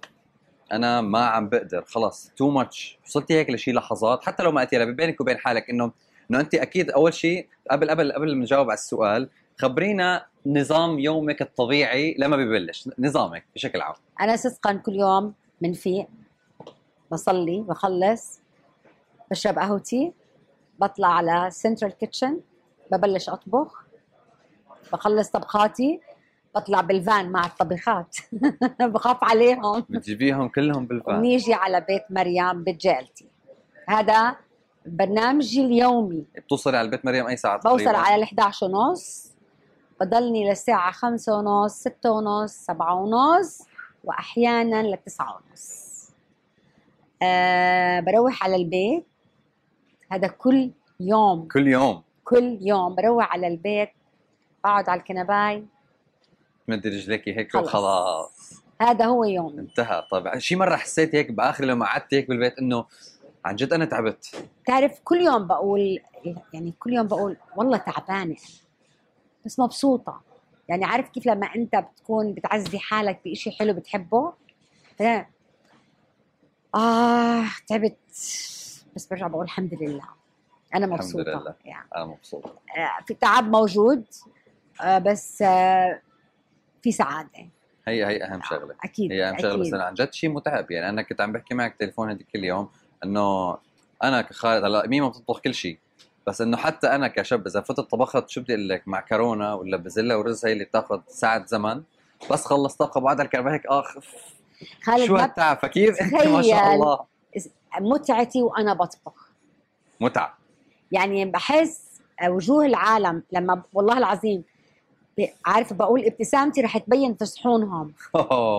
أنا 0.72 1.00
ما 1.00 1.26
عم 1.26 1.48
بقدر 1.48 1.84
خلص 1.84 2.30
تو 2.36 2.50
ماتش 2.50 2.98
وصلتي 3.04 3.34
هيك 3.34 3.50
لشي 3.50 3.72
لحظات 3.72 4.24
حتى 4.24 4.42
لو 4.42 4.52
ما 4.52 4.60
قلتي 4.60 4.78
لها 4.78 4.84
بينك 4.84 5.20
وبين 5.20 5.38
حالك 5.38 5.70
إنه 5.70 5.92
إنه 6.30 6.40
انت 6.40 6.54
أكيد 6.54 6.90
أول 6.90 7.14
شيء 7.14 7.48
قبل 7.70 7.90
قبل 7.90 8.12
قبل 8.12 8.36
ما 8.36 8.42
نجاوب 8.42 8.66
على 8.66 8.74
السؤال 8.78 9.28
خبرينا 9.58 10.26
نظام 10.46 10.98
يومك 10.98 11.42
الطبيعي 11.42 12.16
لما 12.18 12.36
ببلش 12.36 12.88
نظامك 12.98 13.44
بشكل 13.54 13.80
عام. 13.80 13.94
أنا 14.20 14.36
صدقا 14.36 14.72
كل 14.72 14.92
يوم 14.92 15.34
منفيق 15.60 16.06
بصلي 17.12 17.60
بخلص 17.60 18.40
بشرب 19.30 19.58
قهوتي 19.58 20.12
بطلع 20.78 21.08
على 21.08 21.50
central 21.50 21.92
kitchen 21.92 22.40
ببلش 22.92 23.28
أطبخ 23.28 23.84
بخلص 24.92 25.30
طبخاتي 25.30 26.00
بطلع 26.54 26.80
بالفان 26.80 27.30
مع 27.30 27.46
الطبيخات. 27.46 28.16
بخاف 28.80 29.24
عليهم. 29.24 29.84
بتجيبيهم 29.88 30.48
كلهم 30.48 30.86
بالفان. 30.86 31.18
ونيجي 31.18 31.54
على 31.54 31.80
بيت 31.80 32.02
مريم 32.10 32.64
بجالتي. 32.64 33.28
هذا 33.88 34.36
برنامجي 34.86 35.64
اليومي. 35.64 36.24
بتوصلي 36.36 36.76
على 36.76 36.86
البيت 36.86 37.04
مريم 37.04 37.26
أي 37.26 37.36
ساعة 37.36 37.56
بوصل 37.56 37.76
تقريباً؟ 37.84 37.98
على 37.98 38.16
ال 38.16 38.22
11 38.22 38.66
ونص. 38.66 39.32
بضلني 40.00 40.48
للساعة 40.48 40.92
خمسة 40.92 41.38
ونص 41.38 41.72
ستة 41.72 42.10
ونص 42.10 42.52
سبعة 42.52 42.94
ونص 42.94 43.62
وأحيانا 44.04 44.82
لتسعة 44.94 45.40
ونص. 45.50 45.86
أه 47.22 48.00
بروح 48.00 48.44
على 48.44 48.56
البيت. 48.56 49.06
هذا 50.12 50.28
كل 50.28 50.70
يوم. 51.00 51.48
كل 51.48 51.66
يوم. 51.68 52.02
كل 52.24 52.58
يوم. 52.60 52.94
بروح 52.94 53.32
على 53.32 53.46
البيت 53.46 53.90
بقعد 54.64 54.88
على 54.88 55.00
الكنباي. 55.00 55.64
تمدي 56.66 56.88
رجليك 56.88 57.28
هيك 57.28 57.52
خلص. 57.52 57.64
وخلاص. 57.68 58.62
هذا 58.82 59.04
هو 59.04 59.24
يومي. 59.24 59.60
انتهى. 59.60 60.02
طيب 60.10 60.38
شي 60.38 60.56
مرة 60.56 60.76
حسيت 60.76 61.14
هيك 61.14 61.30
بآخر 61.32 61.64
لما 61.64 61.86
قعدت 61.86 62.14
هيك 62.14 62.28
بالبيت 62.28 62.58
إنه 62.58 62.84
عن 63.44 63.56
جد 63.56 63.72
أنا 63.72 63.84
تعبت؟ 63.84 64.48
تعرف 64.66 65.00
كل 65.04 65.16
يوم 65.20 65.46
بقول 65.46 65.98
يعني 66.52 66.72
كل 66.78 66.92
يوم 66.92 67.06
بقول 67.06 67.36
والله 67.56 67.78
تعبانة 67.78 68.36
بس 69.46 69.58
مبسوطة. 69.60 70.20
يعني 70.68 70.84
عارف 70.84 71.08
كيف 71.08 71.26
لما 71.26 71.46
أنت 71.56 71.76
بتكون 71.76 72.32
بتعزي 72.32 72.78
حالك 72.78 73.20
بإشي 73.24 73.50
حلو 73.50 73.72
بتحبه؟ 73.72 74.32
ف- 74.98 75.24
آه 76.74 77.44
تعبت. 77.68 77.96
بس 78.96 79.06
برجع 79.06 79.26
بقول 79.26 79.44
الحمد 79.44 79.74
لله. 79.74 80.02
أنا 80.74 80.86
الحمد 80.86 80.92
مبسوطة 81.00 81.30
لله. 81.30 81.54
يعني. 81.64 81.88
أنا 81.96 82.04
مبسوط 82.04 82.44
آه، 82.46 83.04
في 83.06 83.14
تعب 83.14 83.50
موجود 83.50 84.04
آه، 84.82 84.98
بس 84.98 85.42
آه، 85.42 86.00
في 86.82 86.92
سعادة. 86.92 87.28
هي 87.88 88.06
هي 88.06 88.24
أهم 88.24 88.42
شغلة. 88.42 88.74
أكيد 88.84 89.12
هي 89.12 89.28
أهم 89.28 89.38
شغلة. 89.38 89.56
بس 89.60 89.66
أكيد. 89.66 89.80
عن 89.80 89.94
جد 89.94 90.12
شيء 90.12 90.30
متعب. 90.30 90.70
يعني 90.70 90.88
أنا 90.88 91.02
كنت 91.02 91.20
عم 91.20 91.32
بحكي 91.32 91.54
معك 91.54 91.76
تليفون 91.78 92.10
هذيك 92.10 92.26
اليوم 92.34 92.68
إنه 93.04 93.56
أنا 94.02 94.22
كخالد 94.22 94.64
هلا 94.64 94.86
ميمه 94.86 95.08
بتطبخ 95.08 95.40
كل 95.40 95.54
شيء 95.54 95.78
بس 96.26 96.40
إنه 96.40 96.56
حتى 96.56 96.86
أنا 96.86 97.08
كشاب 97.08 97.46
إذا 97.46 97.60
فتت 97.60 97.80
طبخت 97.80 98.28
شو 98.28 98.40
بدي 98.40 98.54
أقول 98.54 98.68
لك؟ 98.68 98.88
معكرونه 98.88 99.54
ولا 99.54 99.76
بزلة 99.76 100.18
ورز 100.18 100.46
هي 100.46 100.52
اللي 100.52 100.64
بتاخذ 100.64 101.00
ساعة 101.08 101.46
زمن 101.46 101.82
بس 102.30 102.44
خلص 102.44 102.76
طبخه 102.76 103.00
بقعد 103.00 103.20
على 103.20 103.26
الكربة 103.26 103.54
هيك 103.54 103.66
آخ 103.66 103.96
خالد 104.82 105.04
شو 105.06 105.16
هالتعب؟ 105.16 105.58
فكيف 105.58 106.02
انت 106.02 106.14
ما 106.26 106.42
شاء. 106.42 106.74
الله. 106.74 107.15
متعتي 107.80 108.42
وأنا 108.42 108.74
بطبخ. 108.74 109.30
متعة. 110.00 110.38
يعني 110.92 111.24
بحس 111.24 112.00
وجوه 112.28 112.66
العالم 112.66 113.22
لما 113.32 113.62
والله 113.72 113.98
العظيم 113.98 114.44
عارف 115.46 115.72
بقول 115.72 116.04
ابتسامتي 116.04 116.60
رح 116.60 116.78
تبين 116.78 117.14
في 117.14 117.26
صحونهم. 117.26 117.92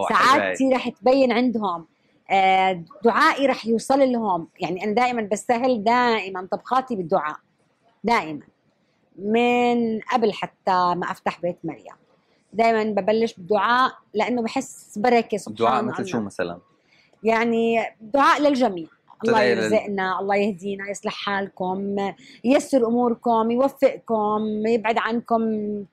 سعادتي 0.10 0.70
رح 0.74 0.90
تبين 0.90 1.32
عندهم. 1.32 1.86
آه، 2.30 2.84
دعائي 3.04 3.46
رح 3.46 3.66
يوصل 3.66 4.00
لهم. 4.00 4.48
يعني 4.60 4.84
أنا 4.84 4.92
دائما 4.92 5.22
بستاهل 5.22 5.84
دائما 5.84 6.48
طبخاتي 6.52 6.96
بالدعاء. 6.96 7.38
دائما. 8.04 8.42
من 9.18 10.00
قبل 10.00 10.34
حتى 10.34 10.96
ما 10.96 11.12
أفتح 11.12 11.42
بيت 11.42 11.58
مريم. 11.64 11.96
دائما 12.54 12.84
ببلش 12.84 13.34
بالدعاء 13.34 13.94
لأنه 14.14 14.42
بحس 14.42 14.98
بركة 14.98 15.38
سبحان 15.38 15.56
دعاء 15.56 15.80
الله 15.82 15.92
مثل 15.92 16.06
شو 16.06 16.20
مثلا؟ 16.20 16.60
يعني 17.24 17.96
دعاء 18.02 18.42
للجميع. 18.42 18.88
الله 19.24 19.42
يرزقنا 19.44 20.20
الله 20.20 20.36
يهدينا 20.36 20.90
يصلح 20.90 21.14
حالكم 21.14 21.96
ييسر 22.44 22.88
أموركم 22.88 23.52
يوفقكم 23.52 24.68
يبعد 24.68 24.98
عنكم 24.98 25.42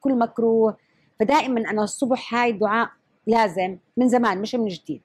كل 0.01 0.19
مكروه. 0.19 0.77
فدائما 1.21 1.61
أنا 1.71 1.83
الصبح 1.83 2.35
هاي 2.35 2.53
دعاء 2.53 2.89
لازم 3.27 3.77
من 3.97 4.09
زمان 4.09 4.41
مش 4.41 4.55
من 4.55 4.69
جديد. 4.69 5.03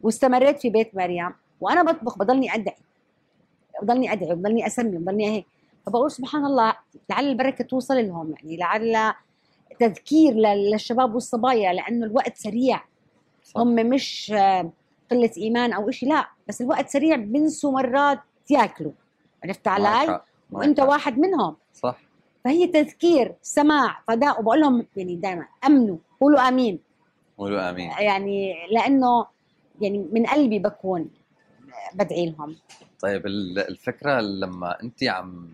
واستمريت 0.00 0.60
في 0.60 0.70
بيت 0.70 0.94
مريم 0.94 1.30
وأنا 1.60 1.82
بطبخ 1.82 2.18
بضلني 2.18 2.54
أدعي. 2.54 2.76
بضلني 3.82 4.12
أدعي 4.12 4.34
بضلني 4.34 4.66
أسمي 4.66 4.98
بضلني 4.98 5.30
هيك. 5.30 5.46
فبقول 5.86 6.10
سبحان 6.10 6.44
الله 6.44 6.74
لعل 7.10 7.26
البركة 7.28 7.64
توصل 7.64 7.96
لهم. 7.96 8.34
يعني 8.38 8.56
لعل 8.56 9.14
تذكير 9.80 10.32
لل- 10.34 10.70
للشباب 10.70 11.14
والصبايا 11.14 11.72
لأنه 11.72 12.06
الوقت 12.06 12.36
سريع. 12.36 12.80
صح. 13.44 13.60
هم 13.60 13.74
مش 13.74 14.34
قلة 15.10 15.30
إيمان 15.36 15.72
أو 15.72 15.88
إشي 15.88 16.06
لا 16.06 16.28
بس 16.48 16.60
الوقت 16.60 16.88
سريع 16.88 17.16
بنسوا 17.16 17.72
مرات 17.72 18.18
يأكلوا. 18.50 18.92
عرفت 19.44 19.68
علي؟ 19.68 20.20
وأنت. 20.50 20.80
واحد 20.80 21.18
منهم. 21.18 21.56
صح. 21.74 21.98
فهي 22.44 22.66
تذكير 22.66 23.34
سماع 23.42 24.00
فداء 24.08 24.40
وبقول 24.40 24.60
لهم 24.60 24.86
يعني 24.96 25.16
دائما 25.16 25.46
أمنوا 25.66 25.96
قولوا 26.20 26.48
آمين. 26.48 26.78
قولوا 27.38 27.70
آمين. 27.70 27.90
يعني 27.90 28.54
لأنه 28.70 29.26
يعني 29.80 30.06
من 30.12 30.26
قلبي 30.26 30.58
بكون 30.58 31.10
بدعي 31.94 32.26
لهم 32.30 32.56
طيب 33.00 33.26
ال- 33.26 33.58
الفكرة 33.58 34.20
لما 34.20 34.82
أنت 34.82 35.04
عم 35.04 35.48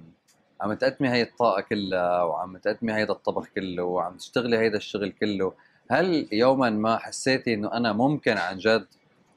عم 0.61 0.73
تقدمي 0.75 1.09
هي 1.09 1.23
الطاقة 1.23 1.61
كلها 1.61 2.23
وعم 2.23 2.57
تقدمي 2.57 2.93
هيدا 2.95 3.13
الطبخ 3.13 3.47
كله 3.55 3.83
وعم 3.83 4.17
تشتغلي 4.17 4.59
هيدا 4.59 4.77
الشغل 4.77 5.13
كله 5.13 5.53
هل 5.91 6.29
يوما 6.33 6.71
ما 6.71 6.97
حسيتي 6.99 7.55
إنه 7.55 7.73
أنا 7.73 7.93
ممكن 7.93 8.37
عن 8.37 8.59
جد 8.59 8.87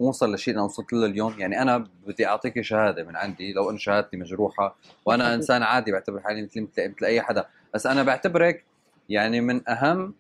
اوصل 0.08 0.34
لشيء 0.34 0.54
أنا 0.54 0.64
وصلت 0.64 0.94
له 0.94 1.06
اليوم. 1.06 1.40
يعني 1.40 1.62
أنا 1.62 1.88
بدي 2.08 2.28
اعطيكي 2.28 2.64
شهادة 2.64 3.04
من 3.04 3.16
عندي 3.16 3.54
لو 3.54 3.70
ان 3.70 3.78
شهادتي 3.78 4.18
مجروحة 4.18 4.76
وأنا. 5.06 5.34
إنسان 5.36 5.64
عادي 5.64 5.92
بعتبر 5.92 6.20
حالي 6.20 6.42
مثل 6.42 6.62
مثل, 6.62 6.90
مثل 6.90 7.06
أي 7.06 7.22
حدا. 7.22 7.46
بس 7.74 7.88
أنا 7.88 8.04
بعتبرك 8.04 8.64
يعني 9.10 9.42
من 9.42 9.70
أهم 9.70 10.14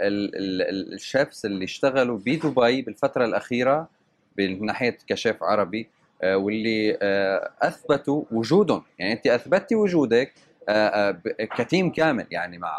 ال- 0.00 0.36
ال- 0.36 0.62
ال- 0.62 0.98
الشيفs 0.98 1.44
اللي 1.44 1.64
اشتغلوا 1.64 2.18
بدبي 2.18 2.82
بالفترة 2.82 3.24
الأخيرة 3.24 3.88
من 4.38 4.66
ناحية 4.66 4.98
كشيف 5.08 5.42
عربي 5.42 5.88
آه، 6.22 6.36
واللي 6.36 6.98
آه، 7.02 7.50
أثبتوا 7.62 8.24
وجودهم. 8.30 8.82
يعني 8.98 9.12
أنت 9.12 9.26
أثبتي 9.26 9.74
وجودك 9.74 10.32
آه، 10.68 11.20
كتيم 11.40 11.90
كامل. 11.92 12.26
يعني 12.30 12.58
مع 12.58 12.72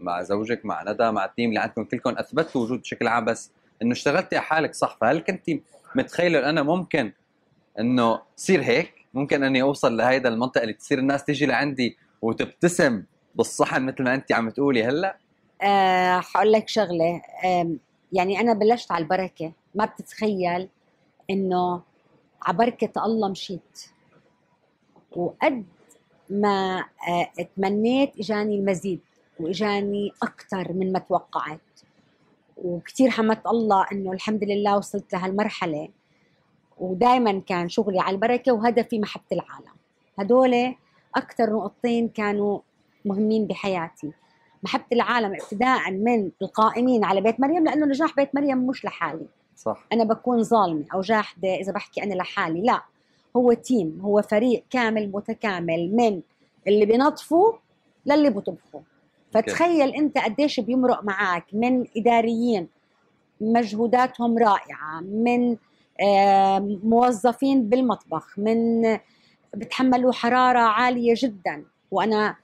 مع 0.00 0.22
زوجك 0.22 0.64
مع 0.64 0.82
ندى 0.82 1.10
مع 1.10 1.24
التيم 1.24 1.48
اللي 1.48 1.60
عندكم 1.60 1.84
كلكم 1.84 2.10
أثبتوا 2.18 2.62
وجود 2.62 2.80
بشكل 2.80 3.08
عام. 3.08 3.24
بس 3.24 3.50
إنه 3.82 3.92
اشتغلتي 3.92 4.36
على 4.36 4.44
حالك 4.46 4.74
صح 4.74 4.96
فهل 5.00 5.18
كنت 5.18 5.50
متخيلة 5.94 6.48
أنا 6.50 6.62
ممكن 6.62 7.12
إنه 7.78 8.20
صير 8.36 8.62
هيك؟ 8.62 8.92
ممكن 9.14 9.44
إني 9.44 9.62
أوصل 9.62 9.96
لهيدا 9.96 10.28
المنطقة 10.28 10.62
اللي 10.62 10.72
تصير 10.72 10.98
الناس 10.98 11.24
تيجي 11.24 11.46
لعندي 11.46 11.96
وتبتسم 12.22 13.02
بالصحن 13.34 13.82
مثل 13.82 14.02
ما 14.02 14.14
انت 14.14 14.32
عم 14.32 14.50
تقولي 14.50 14.84
هلأ؟ 14.84 15.16
أه 15.62 16.20
حقول 16.20 16.52
لك 16.52 16.68
شغلة 16.68 17.22
آم، 17.44 17.78
يعني 18.12 18.40
أنا 18.40 18.52
بلشت 18.52 18.92
على 18.92 19.02
البركة. 19.02 19.52
ما 19.74 19.84
بتتخيل 19.84 20.68
إنه 21.30 21.82
على 22.42 22.56
بركة 22.56 23.04
الله 23.04 23.28
مشيت. 23.28 23.84
وقد 25.16 25.64
ما 26.30 26.84
آه، 27.08 27.44
تمنيت 27.56 28.12
إجاني 28.18 28.54
المزيد 28.56 29.00
وإجاني 29.40 30.12
أكثر 30.22 30.72
من 30.72 30.92
ما 30.92 30.98
توقعت. 30.98 31.60
وكثير 32.64 33.10
حمدت 33.10 33.46
الله 33.46 33.86
إنه 33.92 34.12
الحمد 34.12 34.44
لله 34.44 34.76
وصلت 34.76 35.12
لهالمرحلة. 35.12 35.88
ودائما 36.78 37.42
كان 37.46 37.68
شغلي 37.68 38.00
على 38.00 38.14
البركة 38.14 38.52
وهدفي 38.52 38.98
محبة 38.98 39.24
العالم. 39.32 39.76
هدول 40.18 40.74
أكثر 41.16 41.52
نقطتين 41.52 42.08
كانوا 42.08 42.58
مهمين 43.04 43.46
بحياتي. 43.46 44.12
محبة 44.62 44.86
العالم 44.92 45.34
ابتداء 45.34 45.90
من 45.90 46.30
القائمين 46.42 47.04
على 47.04 47.20
بيت 47.20 47.40
مريم 47.40 47.64
لأنه 47.64 47.86
نجاح 47.86 48.16
بيت 48.16 48.34
مريم 48.34 48.66
مش 48.66 48.84
لحالي. 48.84 49.26
صح. 49.56 49.86
أنا 49.92 50.04
بكون 50.04 50.42
ظالمة 50.42 50.84
أو 50.94 51.00
جاحدة 51.00 51.54
إذا 51.54 51.72
بحكي 51.72 52.02
أنا 52.02 52.14
لحالي 52.14 52.62
لا. 52.62 52.82
هو 53.36 53.52
تيم 53.52 54.00
هو 54.02 54.22
فريق 54.22 54.64
كامل 54.70 55.12
متكامل 55.12 55.96
من 55.96 56.20
اللي 56.68 56.86
بينظفوا 56.86 57.52
للي 58.06 58.30
بيطبخوا 58.30 58.80
فتخيل 59.32 59.94
أنت 59.94 60.18
قديش 60.18 60.60
بيمرق 60.60 61.04
معك 61.04 61.44
من 61.52 61.86
إداريين 61.96 62.68
مجهوداتهم 63.40 64.38
رائعة 64.38 65.00
من 65.00 65.56
موظفين 66.82 67.68
بالمطبخ 67.68 68.38
من 68.38 68.82
بتحملوا 69.54 70.12
حرارة 70.12 70.58
عالية 70.58 71.14
جدا 71.16 71.64
وأنا 71.90 72.36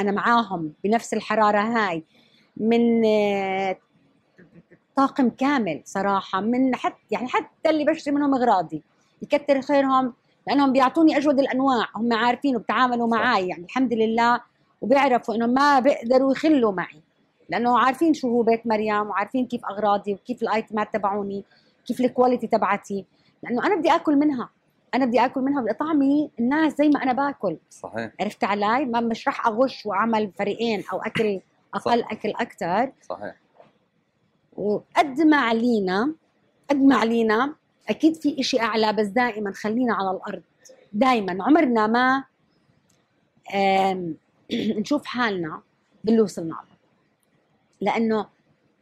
أنا 0.00 0.12
معاهم 0.12 0.72
بنفس 0.84 1.14
الحرارة 1.14 1.60
هاي 1.60 2.04
من 2.56 3.04
آه، 3.04 3.76
طاقم 4.96 5.30
كامل 5.30 5.82
صراحة 5.84 6.40
من 6.40 6.76
حتى 6.76 6.96
يعني 7.10 7.28
حتى 7.28 7.70
اللي 7.70 7.84
بشتري 7.84 8.14
منهم 8.14 8.34
أغراضي 8.34 8.82
يكتر 9.22 9.60
خيرهم 9.62 10.12
لأنهم 10.46 10.72
بيعطوني 10.72 11.16
أجود 11.16 11.38
الأنواع 11.38 11.86
هم 11.96 12.12
عارفين 12.12 12.56
وبتعاملوا. 12.56 13.06
معي 13.08 13.48
يعني 13.48 13.64
الحمد 13.64 13.92
لله 13.92 14.40
وبيعرفوا 14.80 15.34
إنه 15.34 15.46
ما 15.46 15.80
بيقدروا 15.80 16.32
يخلوا 16.32 16.72
معي. 16.72 17.00
لأنه 17.48 17.78
عارفين 17.78 18.14
شو 18.14 18.28
هو 18.28 18.42
بيت 18.42 18.66
مريم 18.66 19.06
وعارفين 19.06 19.46
كيف 19.46 19.64
أغراضي 19.66 20.14
وكيف 20.14 20.42
الأيتمات 20.42 20.92
تبعوني 20.92 21.44
كيف 21.86 22.00
الكواليتي 22.00 22.46
تبعتي 22.46 23.04
لأنه 23.42 23.66
أنا 23.66 23.76
بدي 23.76 23.90
آكل 23.90 24.16
منها. 24.16 24.48
أنا 24.94 25.04
بدي 25.04 25.24
آكل 25.24 25.40
منها 25.40 25.60
بدي 25.60 25.70
اطعمي 25.70 26.30
الناس 26.38 26.76
زي 26.76 26.88
ما 26.88 27.02
أنا 27.02 27.12
باكل. 27.12 27.56
صحيح. 27.70 28.10
عرفت 28.20 28.44
علي؟ 28.44 28.84
ما 28.84 29.00
مش 29.00 29.28
رح 29.28 29.46
أغش 29.46 29.86
وأعمل 29.86 30.30
فريقين 30.38 30.84
أو 30.92 30.98
أكل 31.02 31.40
أقل 31.74 32.00
صح. 32.00 32.12
أكل 32.12 32.30
أكثر 32.30 32.92
صحيح. 33.08 33.34
وقد 34.56 35.20
ما 35.20 35.36
علينا 35.36 36.12
قد 36.70 36.76
ما 36.82 36.96
علينا 36.96 37.54
أكيد 37.88 38.16
في 38.16 38.40
إشي 38.40 38.60
أعلى 38.60 38.92
بس 38.92 39.06
دائما 39.06 39.52
خلينا 39.52 39.94
على 39.94 40.10
الأرض. 40.10 40.42
دائما. 40.92 41.44
عمرنا 41.44 41.86
ما 41.86 42.24
نشوف 44.80 45.06
حالنا 45.06 45.62
باللي 46.04 46.20
وصلنا 46.20 46.48
له. 46.48 46.76
لأنه 47.80 48.26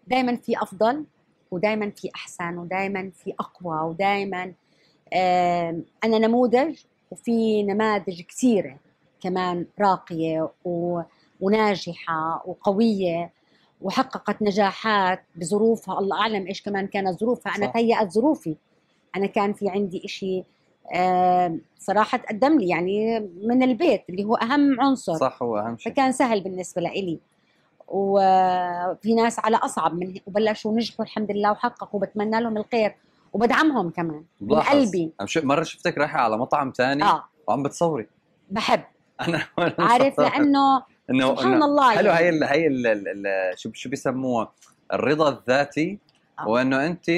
دائما 0.07 0.37
في 0.37 0.63
أفضل 0.63 1.05
ودائما 1.51 1.91
في 1.91 2.11
أحسن 2.15 2.59
ودائما 2.59 3.11
في 3.11 3.35
أقوى 3.41 3.91
ودائما 3.91 4.53
أنا 6.05 6.19
نموذج 6.19 6.79
وفي 7.11 7.63
نماذج 7.63 8.23
كثيرة 8.23 8.79
كمان 9.21 9.67
راقية 9.81 10.51
و... 10.65 11.01
وناجحة 11.41 12.43
وقوية 12.47 13.33
وحققت 13.81 14.43
نجاحات 14.43 15.25
بظروفها. 15.37 15.99
الله 15.99 16.21
أعلم 16.21 16.47
إيش 16.47 16.63
كمان 16.63 16.87
كانت 16.87 17.21
ظروفها. 17.21 17.57
أنا. 17.57 17.67
تهيأت 17.67 18.13
ظروفي. 18.13 18.57
أنا 19.17 19.27
كان 19.27 19.53
في 19.53 19.69
عندي 19.69 20.03
إشي 20.05 20.45
آم، 20.95 21.61
صراحة 21.79 22.19
تقدم 22.19 22.59
لي 22.59 22.69
يعني 22.69 23.21
من 23.43 23.63
البيت 23.63 24.05
اللي 24.11 24.25
هو 24.25 24.35
أهم 24.35 24.81
عنصر. 24.81 25.15
صح 25.15 25.43
هو 25.43 25.59
أهم 25.59 25.79
شيء. 25.79 25.93
فكان 25.93 26.13
سهل 26.13 26.41
بالنسبة 26.41 26.83
لإلي. 26.83 27.19
وفي 27.89 29.15
ناس 29.15 29.39
على 29.39 29.57
أصعب 29.57 29.95
من 29.95 30.15
وبلشوا 30.27 30.73
نجحوا 30.73 31.05
الحمد 31.05 31.31
لله 31.31 31.51
وحققوا 31.53 32.01
بتمنى 32.01 32.41
لهم 32.41 32.57
الخير. 32.57 32.95
وبدعمهم 33.33 33.91
كمان 33.91 34.25
من. 34.41 34.61
قلبي. 34.61 35.13
مرة 35.37 35.63
شفتك 35.63 35.99
رايحة 35.99 36.19
على 36.21 36.39
مطعم 36.39 36.73
ثاني 36.77 37.05
آه. 37.05 37.25
وعم 37.49 37.63
بتصوري. 37.63 38.07
بحب. 38.51 38.81
أنا 39.27 39.47
عارف 39.79 40.21
لأنه 40.21 40.83
إنه 41.11 41.35
سبحان 41.37 41.53
إنه 41.53 41.65
الله 41.65 41.91
حلو 41.95 42.11
يعني. 42.11 42.19
هي 42.21 42.29
ال 42.29 42.45
هي 42.45 42.67
ال 42.67 43.59
شو 43.59 43.71
شو 43.75 43.89
بيسموها؟ 43.91 44.53
الرضا 44.93 45.29
الذاتي 45.29 45.99
آه. 46.39 46.49
وإنه 46.49 46.87
انت 46.87 47.11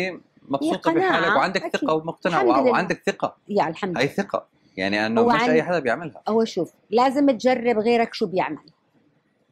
مبسوطة 0.48 0.92
بحالك 0.92 1.36
وعندك 1.36 1.62
أكيد. 1.64 1.80
ثقة 1.80 1.94
ومقتنعه. 1.94 2.44
وعندك 2.44 3.02
ثقة. 3.06 3.36
يا 3.48 3.68
الحمد 3.68 3.98
هي 3.98 4.08
ثقة. 4.08 4.46
يعني 4.76 5.06
أنه 5.06 5.26
مش 5.26 5.42
عن- 5.42 5.50
أي 5.50 5.62
حدا 5.62 5.78
بيعملها. 5.78 6.22
هو 6.28 6.44
شوف 6.44 6.72
لازم 6.90 7.30
تجرب 7.30 7.78
غيرك 7.78 8.14
شو 8.14 8.26
بيعمل 8.26 8.58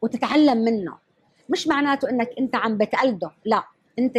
وتتعلم 0.01 0.57
منه. 0.57 0.97
مش 1.49 1.67
معناته 1.67 2.09
إنك 2.09 2.29
أنت 2.39 2.55
عم 2.55 2.77
بتقلده 2.77 3.31
لا. 3.45 3.63
أنت 3.99 4.17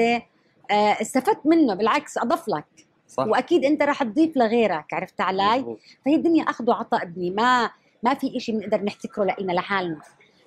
آه، 0.70 0.72
استفدت 1.00 1.46
منه 1.46 1.74
بالعكس 1.74 2.18
اضاف 2.18 2.48
لك. 2.48 2.64
صح. 3.08 3.26
وأكيد 3.26 3.64
أنت 3.64 3.82
رح 3.82 4.02
تضيف 4.02 4.36
لغيرك 4.36 4.94
عرفت 4.94 5.20
علي؟ 5.20 5.56
مزبوط. 5.58 5.78
فهي 6.04 6.14
الدنيا 6.14 6.44
أخذ 6.44 6.70
وعطاء 6.70 7.02
ابني. 7.02 7.30
ما 7.30 7.70
ما 8.02 8.14
في 8.14 8.36
إشي 8.36 8.52
بنقدر 8.52 8.84
نحتكره 8.84 9.36
لنا 9.40 9.52
لحالنا. 9.52 10.00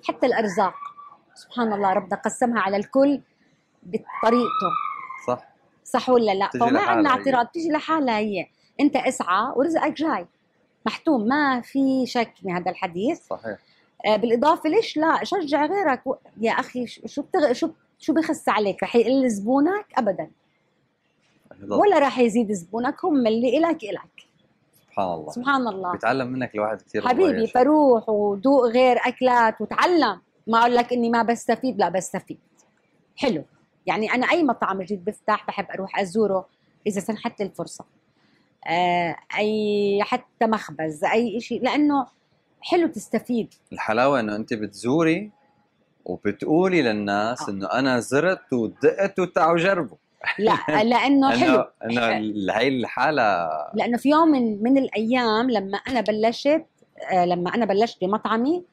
حتى 0.08 0.26
الأرزاق. 0.26 0.74
سبحان 1.34 1.72
الله 1.72 1.92
ربنا 1.92 2.16
قسمها 2.16 2.60
على 2.60 2.76
الكل 2.76 3.20
بطريقته. 3.82 4.70
صح 5.90 6.10
ولا 6.10 6.32
لا؟ 6.34 6.50
فما 6.60 6.80
عندنا. 6.80 7.10
اعتراض 7.10 7.46
بتيجي 7.46 7.68
لحالها 7.68 8.18
هي. 8.18 8.46
انت 8.80 8.96
اسعى 8.96 9.52
ورزقك 9.56 9.92
جاي. 9.92 10.26
محتوم 10.86 11.28
ما 11.28 11.60
في 11.60 12.06
شك 12.06 12.32
بهذا 12.42 12.70
الحديث. 12.70 13.20
صحيح. 13.26 13.58
آه، 14.06 14.16
بالإضافة 14.16 14.70
ليش 14.70 14.96
لا؟ 14.96 15.24
شجع 15.24 15.66
غيرك. 15.66 16.06
و- 16.06 16.14
يا 16.40 16.52
أخي 16.52 16.86
شو 16.86 17.22
بتغ... 17.22 17.52
شو 17.52 17.70
شو 17.98 18.12
بخس 18.12 18.48
عليك؟ 18.48 18.82
رح 18.82 18.96
يقل 18.96 19.28
زبونك؟ 19.28 19.86
ابدا. 19.96 20.30
ولا 21.68 21.98
رح 21.98 22.18
يزيد 22.18 22.52
زبونك 22.52 23.04
هم 23.04 23.26
اللي 23.26 23.58
إلك 23.58 23.84
إلك. 23.84 24.26
سبحان 24.86 25.14
الله. 25.14 25.30
سبحان 25.32 25.68
الله. 25.68 25.92
بيتعلم 25.92 26.26
منك 26.26 26.54
الواحد 26.54 26.82
كثير 26.82 27.08
حبيبي 27.08 27.46
فروح 27.46 28.08
وذوق 28.08 28.64
غير 28.66 28.96
أكلات 29.06 29.60
وتعلم. 29.60 30.20
ما 30.46 30.58
أقول 30.60 30.76
لك 30.76 30.92
إني 30.92 31.10
ما 31.10 31.22
بستفيد 31.22 31.78
لا 31.78 31.88
بستفيد. 31.88 32.38
حلو. 33.16 33.44
يعني 33.86 34.14
أنا 34.14 34.30
أي 34.30 34.42
مطعم 34.42 34.82
جديد 34.82 35.04
بفتح 35.04 35.46
بحب 35.48 35.66
أروح 35.74 35.98
أزوره 36.00 36.46
إذا 36.86 37.00
سنحت 37.00 37.40
لي 37.40 37.46
الفرصة. 37.46 37.84
آه 38.66 39.16
أي 39.38 39.98
حتى 40.02 40.46
مخبز 40.46 41.04
أي 41.04 41.40
شيء 41.40 41.62
لأنه 41.62 42.06
حلو 42.60 42.86
تستفيد. 42.88 43.54
الحلاوة 43.72 44.20
إنه 44.20 44.36
أنت 44.36 44.54
بتزوري 44.54 45.30
وبتقولي 46.04 46.82
للناس 46.82 47.48
آه. 47.48 47.52
إنه 47.52 47.66
أنا 47.72 48.00
زرت 48.00 48.52
ودقت 48.52 49.18
وتعوا 49.18 49.56
جربوا. 49.58 49.96
لا 50.38 50.58
لأنه 50.90 51.30
حلو. 51.30 51.64
إنه 51.84 52.16
انه 52.16 52.52
هي 52.52 52.68
الحالة. 52.68 53.48
لأنه 53.74 53.96
في 53.98 54.08
يوم 54.08 54.28
من, 54.28 54.62
من 54.62 54.78
الأيام 54.78 55.50
لما 55.50 55.78
أنا 55.78 56.00
بلشت 56.00 56.66
آه، 57.12 57.24
لما 57.24 57.54
أنا 57.54 57.64
بلشت 57.64 58.04
بمطعمي 58.04 58.64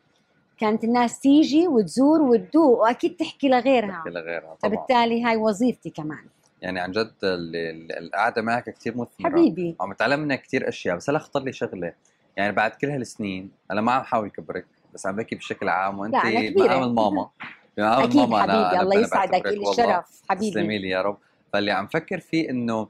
كانت 0.57 0.83
الناس 0.83 1.19
تيجي 1.19 1.67
وتزور 1.67 2.21
وتدوق 2.21 2.79
وأكيد 2.79 3.15
تحكي 3.15 3.49
لغيرها. 3.49 3.87
تحكي 3.97 4.09
لغيرها 4.09 4.55
طبعا. 4.55 4.57
فبالتالي 4.75 5.23
هاي 5.23 5.37
وظيفتي 5.37 5.89
كمان. 5.89 6.25
يعني 6.61 6.79
عن 6.79 6.91
جد 6.91 7.11
ال- 7.23 7.55
ال- 7.55 7.91
القعدة 7.97 8.41
معك 8.41 8.69
كثير 8.69 8.93
مثمرة. 8.97 9.29
حبيبي. 9.31 9.75
عم 9.81 9.89
بتعلم 9.89 10.19
منك 10.19 10.41
كثير 10.41 10.69
أشياء 10.69 10.95
بس 10.95 11.09
هلا 11.09 11.19
خطر 11.19 11.43
لي 11.43 11.53
شغلة. 11.53 11.93
يعني 12.37 12.51
بعد 12.51 12.71
كل 12.71 12.89
هالسنين 12.89 13.51
أنا 13.71 13.81
ما 13.81 13.91
عم 13.91 14.03
حاول 14.03 14.29
كبرك 14.29 14.65
بس 14.93 15.05
عم 15.05 15.15
بحكي 15.15 15.35
بشكل 15.35 15.69
عام 15.69 15.99
وأنت 15.99 16.15
أنا 16.15 16.49
كبيرة. 16.49 16.65
مقام 16.65 16.83
الماما. 16.83 17.29
أكيد 17.79 18.11
الماما 18.11 18.41
حبيبي 18.41 18.57
أنا 18.57 18.81
الله 18.81 18.95
أنا 18.95 19.03
يسعدك 19.03 19.45
لي. 19.45 19.69
الشرف 19.69 20.05
تسلمي 20.09 20.51
حبيبي 20.51 20.77
لي 20.77 20.89
يا 20.89 21.01
رب. 21.01 21.17
فاللي 21.53 21.71
عم 21.71 21.87
فكر 21.87 22.19
فيه 22.19 22.49
إنه 22.49 22.87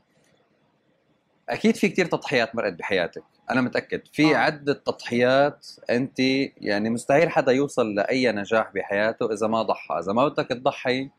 أكيد 1.50 1.76
في 1.76 1.90
كتير 1.90 2.06
تضحيات 2.06 2.56
مرقت 2.56 2.74
بحياتك. 2.74 3.24
أنا 3.52 3.62
متأكد. 3.62 4.02
في 4.14 4.36
آه. 4.36 4.38
عدة 4.38 4.74
تضحيات 4.74 5.68
أنت 5.90 6.20
يعني 6.58 6.90
مستحيل 6.90 7.30
حدا 7.30 7.52
يوصل 7.52 7.96
لأي 7.96 8.32
نجاح 8.32 8.72
بحياته 8.76 9.34
إذا 9.34 9.48
ما 9.48 9.62
ضحى. 9.62 10.00
إذا 10.00 10.14
ما 10.14 10.28
بدك 10.28 10.48
تضحي 10.48 11.10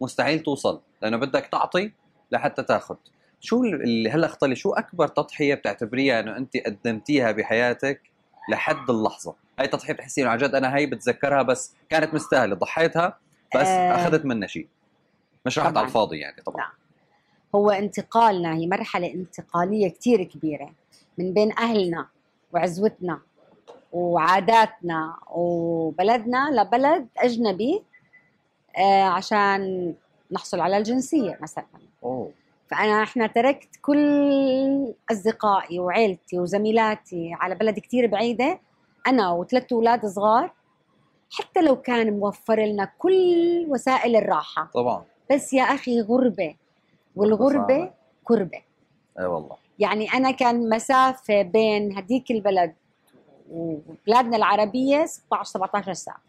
مستحيل 0.00 0.40
توصل 0.40 0.80
لأنه 1.02 1.16
بدك 1.16 1.46
تعطي 1.46 1.92
لحتى 2.32 2.62
تاخذ 2.62 2.96
شو 3.40 3.64
اللي 3.64 4.10
هلأ 4.10 4.26
اختلي 4.26 4.56
شو 4.56 4.72
أكبر 4.72 5.08
تضحية 5.08 5.54
بتعتبريها 5.54 6.20
إنه 6.20 6.36
أنت 6.36 6.56
قدمتيها 6.56 7.32
بحياتك 7.32 8.00
لحد 8.48 8.90
اللحظة؟ 8.90 9.34
هاي 9.58 9.66
تضحية 9.66 9.92
بتحسي 9.92 10.22
إنه 10.22 10.30
عن 10.30 10.38
جد 10.38 10.54
أنا 10.54 10.76
هي 10.76 10.86
بتذكرها 10.86 11.42
بس 11.42 11.74
كانت 11.88 12.14
مستاهلة. 12.14 12.54
ضحيتها 12.54 13.18
بس 13.54 13.66
آه. 13.66 13.94
أخذت 13.94 14.24
منها 14.24 14.48
شيء. 14.48 14.68
مش 15.46 15.58
راحت. 15.58 15.76
على 15.76 15.86
الفاضي 15.86 16.18
يعني 16.18 16.42
طبعا. 16.42 16.56
لا. 16.56 16.70
هو 17.54 17.70
انتقالنا 17.70 18.54
هي 18.54 18.66
مرحلة 18.66 19.14
انتقالية 19.14 19.88
كتير 19.88 20.22
كبيرة. 20.22 20.72
من 21.18 21.34
بين 21.34 21.58
أهلنا 21.58 22.06
وعزوتنا 22.52 23.20
وعاداتنا 23.92 25.16
وبلدنا 25.30 26.50
لبلد 26.50 27.08
أجنبي 27.18 27.82
آه 28.78 29.02
عشان 29.02 29.94
نحصل 30.32 30.60
على 30.60 30.76
الجنسية 30.76 31.38
مثلا. 31.42 31.64
أوه. 32.04 32.30
فأنا 32.70 33.02
إحنا 33.02 33.26
تركت 33.26 33.68
كل 33.82 34.94
أصدقائي 35.12 35.78
وعيلتي 35.78 36.38
وزميلاتي 36.38 37.30
على 37.32 37.54
بلد 37.54 37.78
كتير 37.78 38.06
بعيدة 38.06 38.60
أنا 39.06 39.30
وثلاث 39.30 39.72
أولاد 39.72 40.06
صغار 40.06 40.52
حتى 41.32 41.62
لو 41.62 41.76
كان 41.76 42.18
موفر 42.18 42.60
لنا 42.60 42.92
كل 42.98 43.66
وسائل 43.68 44.16
الراحة. 44.16 44.70
طبعا. 44.74 45.04
بس 45.32 45.52
يا 45.52 45.62
أخي 45.62 46.00
غربة 46.00 46.54
والغربة. 47.16 47.90
كربة. 48.24 48.62
أي 49.18 49.24
والله. 49.24 49.56
يعني 49.78 50.12
أنا 50.12 50.30
كان 50.30 50.68
مسافة 50.68 51.42
بين 51.42 51.98
هديك 51.98 52.30
البلد 52.30 52.74
وبلادنا 53.50 54.36
العربية 54.36 55.04
16 55.04 55.44
17 55.44 55.92
ساعة. 55.92 56.20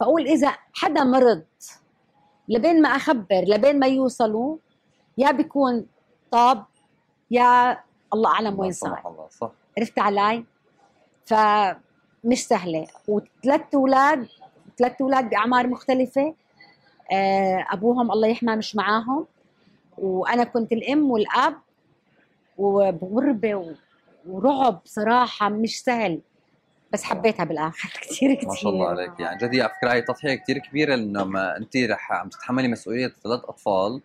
فأقول 0.00 0.26
إذا 0.26 0.56
حدا 0.74 1.04
مرض 1.04 1.42
لبين 2.48 2.82
ما 2.82 2.88
أخبر 2.88 3.44
لبين 3.46 3.78
ما 3.78 3.86
يوصلوا 3.86 4.56
يا 5.18 5.30
بيكون 5.30 5.86
طاب 6.30 6.64
يا 7.30 7.80
الله 8.14 8.30
أعلم 8.30 8.60
وين 8.60 8.72
صار. 8.72 9.26
صح. 9.30 9.50
عرفت 9.78 9.98
علي؟ 9.98 10.44
فمش 11.24 12.46
سهلة. 12.46 12.86
وثلاث 13.08 13.74
أولاد 13.74 14.28
ثلاث 14.78 15.00
أولاد 15.00 15.30
بأعمار 15.30 15.66
مختلفة. 15.66 16.34
آه، 17.12 17.66
أبوهم 17.70 18.12
الله 18.12 18.28
يحمى 18.28 18.56
مش 18.56 18.76
معاهم. 18.76 19.26
وأنا 19.98 20.44
كنت 20.44 20.72
الأم 20.72 21.10
والأب. 21.10 21.54
وبغربة 22.58 23.54
و- 23.54 23.72
ورعب 24.28 24.80
صراحة 24.84 25.48
مش 25.48 25.82
سهل 25.82 26.20
بس 26.92 27.02
حبيتها 27.02 27.44
بالآخر 27.44 27.88
كثير 28.02 28.34
كثير 28.34 28.48
ما 28.48 28.54
شاء 28.54 28.72
الله 28.72 28.88
عليك. 28.88 29.20
يعني 29.20 29.38
جد 29.38 29.54
هي 29.54 29.68
فكرة 29.78 29.92
هي 29.92 30.02
تضحية 30.02 30.34
كثير 30.34 30.58
كبيرة 30.58 30.94
لأنه 30.94 31.24
ما 31.24 31.56
أنت 31.56 31.76
رح 31.76 32.12
عم 32.12 32.28
تتحملي 32.28 32.68
مسؤولية 32.68 33.12
ثلاث 33.24 33.40
أطفال 33.44 34.00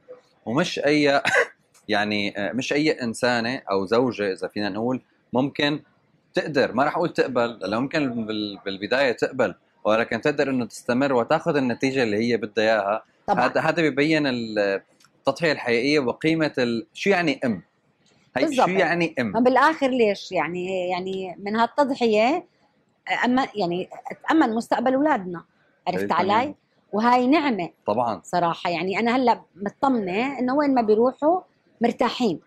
ومش 0.46 0.80
أي 0.80 1.22
يعني 1.88 2.38
آه، 2.38 2.52
مش 2.54 2.74
أي 2.74 2.92
إنسانة 2.92 3.62
أو 3.72 3.86
زوجة 3.86 4.32
إذا 4.34 4.48
فينا 4.48 4.70
نقول 4.70 5.02
ممكن 5.34 5.80
تقدر. 6.34 6.74
ما 6.74 6.84
راح 6.84 6.96
أقول 6.98 7.10
تقبل 7.14 7.60
لأنه 7.60 7.80
ممكن 7.80 8.26
بال- 8.26 8.60
بالبداية 8.66 9.12
تقبل 9.12 9.56
ولكن 9.84 10.22
تقدر 10.22 10.50
إنه 10.50 10.66
تستمر 10.66 11.14
وتاخذ 11.14 11.56
النتيجة 11.56 12.04
اللي 12.04 12.18
هي 12.18 12.38
بدها 12.38 12.64
إياها. 12.66 13.04
هذا 13.30 13.62
هذا 13.62 13.82
بيبين 13.82 14.28
ال- 14.28 14.82
التضحية 15.20 15.52
الحقيقية 15.52 16.00
وقيمة 16.00 16.54
ال... 16.58 16.88
شو 16.94 17.10
يعني 17.10 17.40
أم؟ 17.46 17.62
هي 18.38 18.46
بالضبط. 18.46 18.68
شو 18.68 18.72
يعني 18.74 19.16
ام 19.20 19.44
بالآخر 19.44 19.90
ليش؟ 19.90 20.32
يعني 20.32 20.90
يعني 20.90 21.36
من 21.40 21.56
هالتضحية 21.56 22.46
أما 23.26 23.48
يعني 23.56 23.90
اتامن 24.12 24.56
مستقبل 24.56 24.94
أولادنا. 24.94 25.44
عرفت 25.88 26.06
تمام. 26.06 26.32
علي؟ 26.32 26.56
وهاي 26.94 27.28
نعمة. 27.28 27.70
طبعا. 27.86 28.22
صراحة 28.24 28.70
يعني 28.70 29.00
أنا 29.00 29.16
هلأ 29.16 29.42
مطمنة 29.56 30.40
إنه 30.40 30.56
وين 30.56 30.74
ما 30.74 30.82
بيروحوا 30.82 31.42
مرتاحين. 31.82 32.40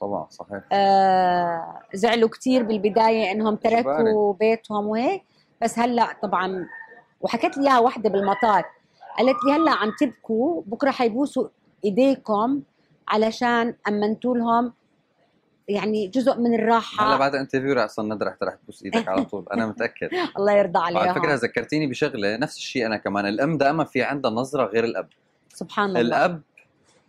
طبعا 0.00 0.26
صحيح. 0.30 0.60
آه 0.72 1.80
زعلوا 1.94 2.28
كتير 2.28 2.62
بالبداية 2.62 3.32
إنهم. 3.32 3.56
تركوا 3.56 4.32
بيتهم 4.32 4.86
وهيك. 4.86 5.22
بس 5.62 5.78
هلأ 5.78 6.06
طبعا 6.22 6.66
وحكت 7.20 7.56
لي 7.58 7.68
إياها 7.68 7.78
وحدة 7.78 8.10
بالمطار. 8.10 8.64
قالت 9.18 9.36
لي 9.46 9.52
هلأ 9.52 9.70
عم 9.70 9.92
تبكوا 10.00 10.62
بكرة 10.66 10.90
حيبوسوا 10.90 11.48
إيديكم 11.84 12.62
علشان 13.08 13.74
أمنتوا 13.88 14.36
لهم 14.36 14.72
يعني 15.68 16.06
جزء 16.08 16.38
من 16.38 16.54
الراحة. 16.54 17.08
هلا 17.08 17.16
بعد 17.16 17.34
الانترفيو 17.34 17.72
رح 17.72 17.82
أصلا 17.84 18.14
ندى 18.14 18.24
رح 18.24 18.36
رح 18.42 18.54
تبوس 18.54 18.82
إيدك 18.82 19.08
على 19.08 19.24
طول. 19.24 19.44
أنا 19.52 19.66
متأكد. 19.66 20.08
الله 20.38 20.52
يرضى 20.52 20.78
عليها 20.78 21.00
على 21.00 21.14
فكرة 21.14 21.34
ذكرتيني 21.34 21.86
بشغلة 21.86 22.36
نفس 22.36 22.56
الشيء 22.56 22.86
أنا 22.86 22.96
كمان. 22.96 23.26
الأم 23.26 23.58
دائما 23.58 23.84
في 23.84 24.02
عندها 24.02 24.30
نظرة 24.30 24.64
غير 24.64 24.84
الأب. 24.84 25.08
سبحان 25.54 25.88
الله. 25.90 26.00
الأب 26.00 26.42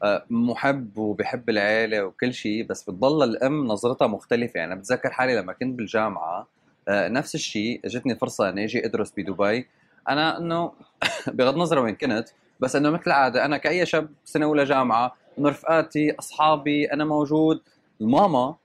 آه، 0.04 0.26
محب 0.30 0.98
وبحب 0.98 1.50
العيلة 1.50 2.04
وكل 2.04 2.34
شيء 2.34 2.66
بس 2.66 2.84
بتضل 2.84 3.24
الأم 3.24 3.68
نظرتها 3.68 4.08
مختلفة. 4.08 4.58
يعني 4.58 4.76
بتذكر 4.76 5.10
حالي 5.10 5.36
لما 5.36 5.54
كنت 5.54 5.78
بالجامعة 5.78 6.48
آه، 6.88 7.08
نفس 7.08 7.36
الشيء. 7.36 7.82
اجتني 7.86 8.16
فرصة 8.16 8.50
إني 8.50 8.64
أجي 8.64 8.86
أدرس 8.86 9.14
بدبي. 9.18 9.68
أنا 10.10 10.38
إنه 10.38 10.72
بغض 11.28 11.54
النظر 11.54 11.80
وين 11.80 11.96
كنت 11.96 12.30
بس 12.60 12.76
إنه 12.76 12.90
مثل 12.90 13.04
العادة 13.08 13.46
أنا 13.46 13.58
كأي 13.58 13.86
شاب 13.86 14.10
سنة 14.26 14.46
أولى 14.46 14.64
جامعة 14.64 15.16
أنه 15.40 15.50
رفقاتي 15.50 16.16
أصحابي 16.20 16.94
أنا 16.94 17.06
موجود. 17.06 17.62
الماما 18.02 18.56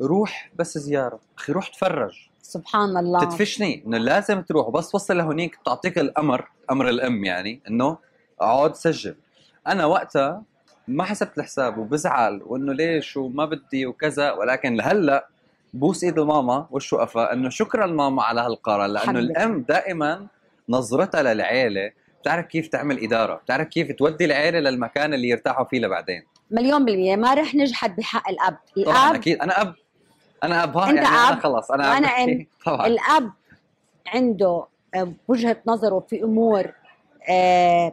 روح 0.00 0.50
بس 0.58 0.78
زيارة. 0.78 1.20
أخي 1.38 1.52
روح 1.52 1.68
تفرج. 1.68 2.28
سبحان 2.42 2.96
الله. 2.96 3.24
تدفشني 3.24 3.82
إنه 3.86 3.98
لازم 3.98 4.42
تروح. 4.42 4.66
وبس 4.66 4.90
توصل 4.90 5.16
لهونيك 5.16 5.58
بتعطيك 5.60 5.98
الأمر 5.98 6.48
أمر 6.70 6.88
الأم 6.88 7.24
يعني 7.24 7.60
إنه 7.68 7.98
اقعد 8.40 8.74
سجل. 8.74 9.16
أنا 9.66 9.86
وقتها 9.86 10.42
ما 10.88 11.04
حسبت 11.04 11.38
الحساب 11.38 11.78
وبزعل 11.78 12.42
وإنه 12.46 12.72
ليش 12.72 13.16
وما 13.16 13.44
بدي 13.44 13.86
وكذا 13.86 14.32
ولكن 14.32 14.74
لهلأ 14.74 15.28
بوس 15.74 16.04
إيد 16.04 16.18
الماما 16.18 16.66
وش 16.70 16.92
وقفها 16.92 17.32
إنه 17.32 17.48
شكرا 17.48 17.86
ماما 17.86 18.22
على 18.22 18.40
هالقرار 18.40 18.86
لأنه 18.86 19.06
حبيبتي. 19.06 19.32
الأم 19.32 19.60
دائما 19.60 20.26
نظرتها 20.68 21.22
للعيلة. 21.22 21.90
بتعرف 22.20 22.46
كيف 22.46 22.68
تعمل 22.68 23.04
إدارة 23.04 23.34
بتعرف 23.34 23.68
كيف 23.68 23.92
تودي 23.92 24.24
العيلة 24.24 24.60
للمكان 24.60 25.14
اللي 25.14 25.28
يرتاحوا 25.28 25.64
فيه 25.64 25.80
لبعدين. 25.80 26.22
مليون 26.52 26.84
بالمية. 26.84 27.16
ما 27.16 27.34
رح 27.34 27.54
نجحد 27.54 27.96
بحق 27.96 28.28
الأب. 28.28 28.56
طبعا 28.86 29.06
الأب 29.06 29.14
أكيد. 29.14 29.38
أنا 29.40 29.60
أب. 29.62 29.74
أنا 30.44 30.62
أب. 30.64 30.76
ها 30.76 30.90
أنت 30.90 30.96
يعني 30.96 31.08
أنا 31.08 31.32
أب. 31.32 31.40
خلص. 31.40 31.70
أنا 31.70 31.90
وأنا 31.90 32.08
أب. 32.08 32.28
أم. 32.28 32.46
طبعا. 32.66 32.86
الأب 32.86 33.32
عنده 34.06 34.64
آه، 34.94 35.12
وجهة 35.28 35.56
نظره 35.66 36.00
في 36.10 36.22
أمور 36.24 36.72
آه، 37.28 37.92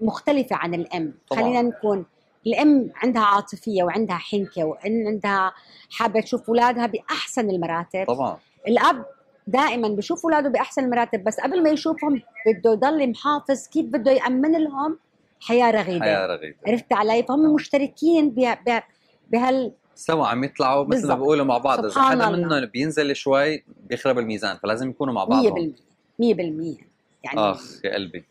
مختلفة 0.00 0.56
عن 0.56 0.74
الأم. 0.74 1.14
طبعاً. 1.30 1.42
خلينا 1.42 1.62
نكون 1.62 2.04
الأم 2.46 2.90
عندها 2.96 3.22
عاطفية 3.22 3.82
وعندها 3.82 4.16
حنكة 4.16 4.64
وإن 4.64 5.06
عندها 5.06 5.52
حابة 5.90 6.20
تشوف 6.20 6.48
أولادها 6.48 6.86
بأحسن 6.86 7.50
المراتب. 7.50 8.04
طبعا. 8.06 8.38
الأب 8.68 9.04
دائما 9.46 9.88
بشوف 9.88 10.24
أولاده 10.24 10.48
بأحسن 10.48 10.84
المراتب 10.84 11.24
بس 11.24 11.40
قبل 11.40 11.62
ما 11.62 11.70
يشوفهم 11.70 12.22
بده 12.46 12.72
يضل 12.72 13.10
محافظ 13.10 13.68
كيف 13.68 13.86
بده 13.86 14.10
يأمن 14.12 14.52
لهم 14.52 14.98
حياة 15.46 15.70
رغيدة. 15.70 16.00
حياة 16.04 16.26
رغيدة. 16.26 16.56
عرفت 16.66 16.92
علي؟ 16.92 17.22
فهم 17.22 17.54
مشتركين 17.54 18.30
ب- 18.30 18.40
ب- 18.66 18.82
بهال 19.30 19.72
سوا 19.94 20.26
عم 20.26 20.44
يطلعوا 20.44 20.84
مثل 20.84 21.08
ما. 21.08 21.14
بيقولوا 21.14 21.44
مع 21.44 21.58
بعض. 21.58 21.84
إذا 21.84 22.00
حدا. 22.02 22.28
منهم 22.30 22.64
بينزل 22.66 23.16
شوي 23.16 23.64
بيخرب 23.88 24.18
الميزان 24.18 24.56
فلازم 24.56 24.90
يكونوا 24.90 25.14
مع 25.14 25.24
100% 25.24 25.28
بعضهم 25.28 25.72
100% 26.18 26.76
يعني 27.24 27.40
أخ 27.40 27.84
يا 27.84 27.94
قلبي. 27.94 28.24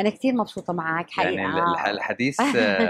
أنا 0.00 0.10
كثير 0.10 0.34
مبسوطة 0.34 0.72
معك 0.72 1.10
حقيقة 1.10 1.30
يعني 1.32 1.60
الح- 1.62 1.86
الحديث 1.86 2.40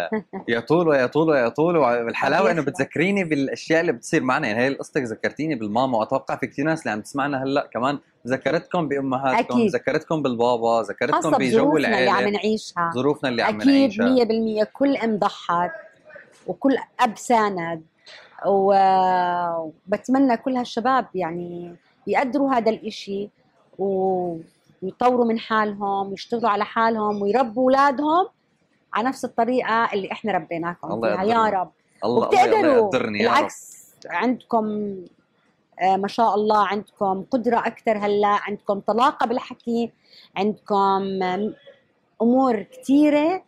يطول 0.48 0.88
ويطول 0.88 1.28
ويطول 1.30 1.76
والحلاوة 1.76 2.50
إنه. 2.50 2.62
بتذكريني 2.62 3.24
بالأشياء 3.24 3.80
اللي 3.80 3.92
بتصير 3.92 4.22
معنا 4.22 4.48
يعني 4.48 4.60
هي 4.60 4.74
قصتك 4.74 5.02
ذكرتيني 5.02 5.54
بالماما 5.54 5.98
وأتوقع 5.98 6.36
في 6.36 6.46
كثير 6.46 6.64
ناس 6.64 6.80
اللي 6.80 6.90
عم 6.90 7.00
تسمعنا 7.00 7.42
هلأ 7.42 7.68
كمان 7.72 7.98
ذكرتكم 8.26 8.88
بأمهاتكم 8.88 9.54
أكيد. 9.54 9.70
ذكرتكم 9.74 10.22
بالبابا 10.22 10.82
ذكرتكم 10.88 11.30
بجو 11.30 11.38
بظروفنا 11.38 11.98
اللي 11.98 12.10
عم 12.10 12.28
نعيشها 12.28 12.90
ظروفنا 12.94 13.28
اللي 13.28 13.42
عم 13.42 13.60
أكيد 13.60 14.00
نعيشها 14.00 14.64
100% 14.64 14.68
كل 14.72 14.96
أم 14.96 15.18
ضحت 15.18 15.70
وكل 16.46 16.76
أب 17.00 17.16
ساند 17.18 17.82
وبتمنى 19.86 20.36
كل 20.36 20.56
هالشباب 20.56 21.06
يعني 21.14 21.74
يقدروا 22.06 22.54
هذا 22.54 22.70
الإشي 22.70 23.28
و- 23.78 24.36
ويطوروا 24.86 25.24
من 25.26 25.38
حالهم 25.38 26.10
ويشتغلوا 26.10 26.50
على 26.50 26.64
حالهم 26.64 27.22
ويربوا 27.22 27.62
أولادهم 27.62 28.28
على 28.94 29.08
نفس 29.08 29.24
الطريقة 29.24 29.92
اللي 29.92 30.12
إحنا 30.12 30.32
ربيناكم 30.32 30.92
الله 30.92 31.16
فيها. 31.16 31.24
يا. 31.24 31.44
رب. 31.50 31.70
الله 32.04 32.26
الله 32.26 32.26
الله 32.26 32.26
وبتقدروا 32.26 32.74
يقدرني 32.74 33.18
يا 33.18 33.28
رب. 33.30 33.34
بالعكس 33.36 33.86
عندكم 34.06 34.96
آه، 35.80 35.96
ما 35.96 36.08
شاء 36.08 36.34
الله 36.34 36.66
عندكم 36.66 37.24
قدرة 37.30 37.58
أكثر 37.58 37.98
هلأ 37.98 38.28
عندكم 38.42 38.80
طلاقة 38.80 39.26
بالحكي 39.26 39.90
عندكم 40.36 41.02
أمور 42.22 42.62
كثيرة 42.62 43.42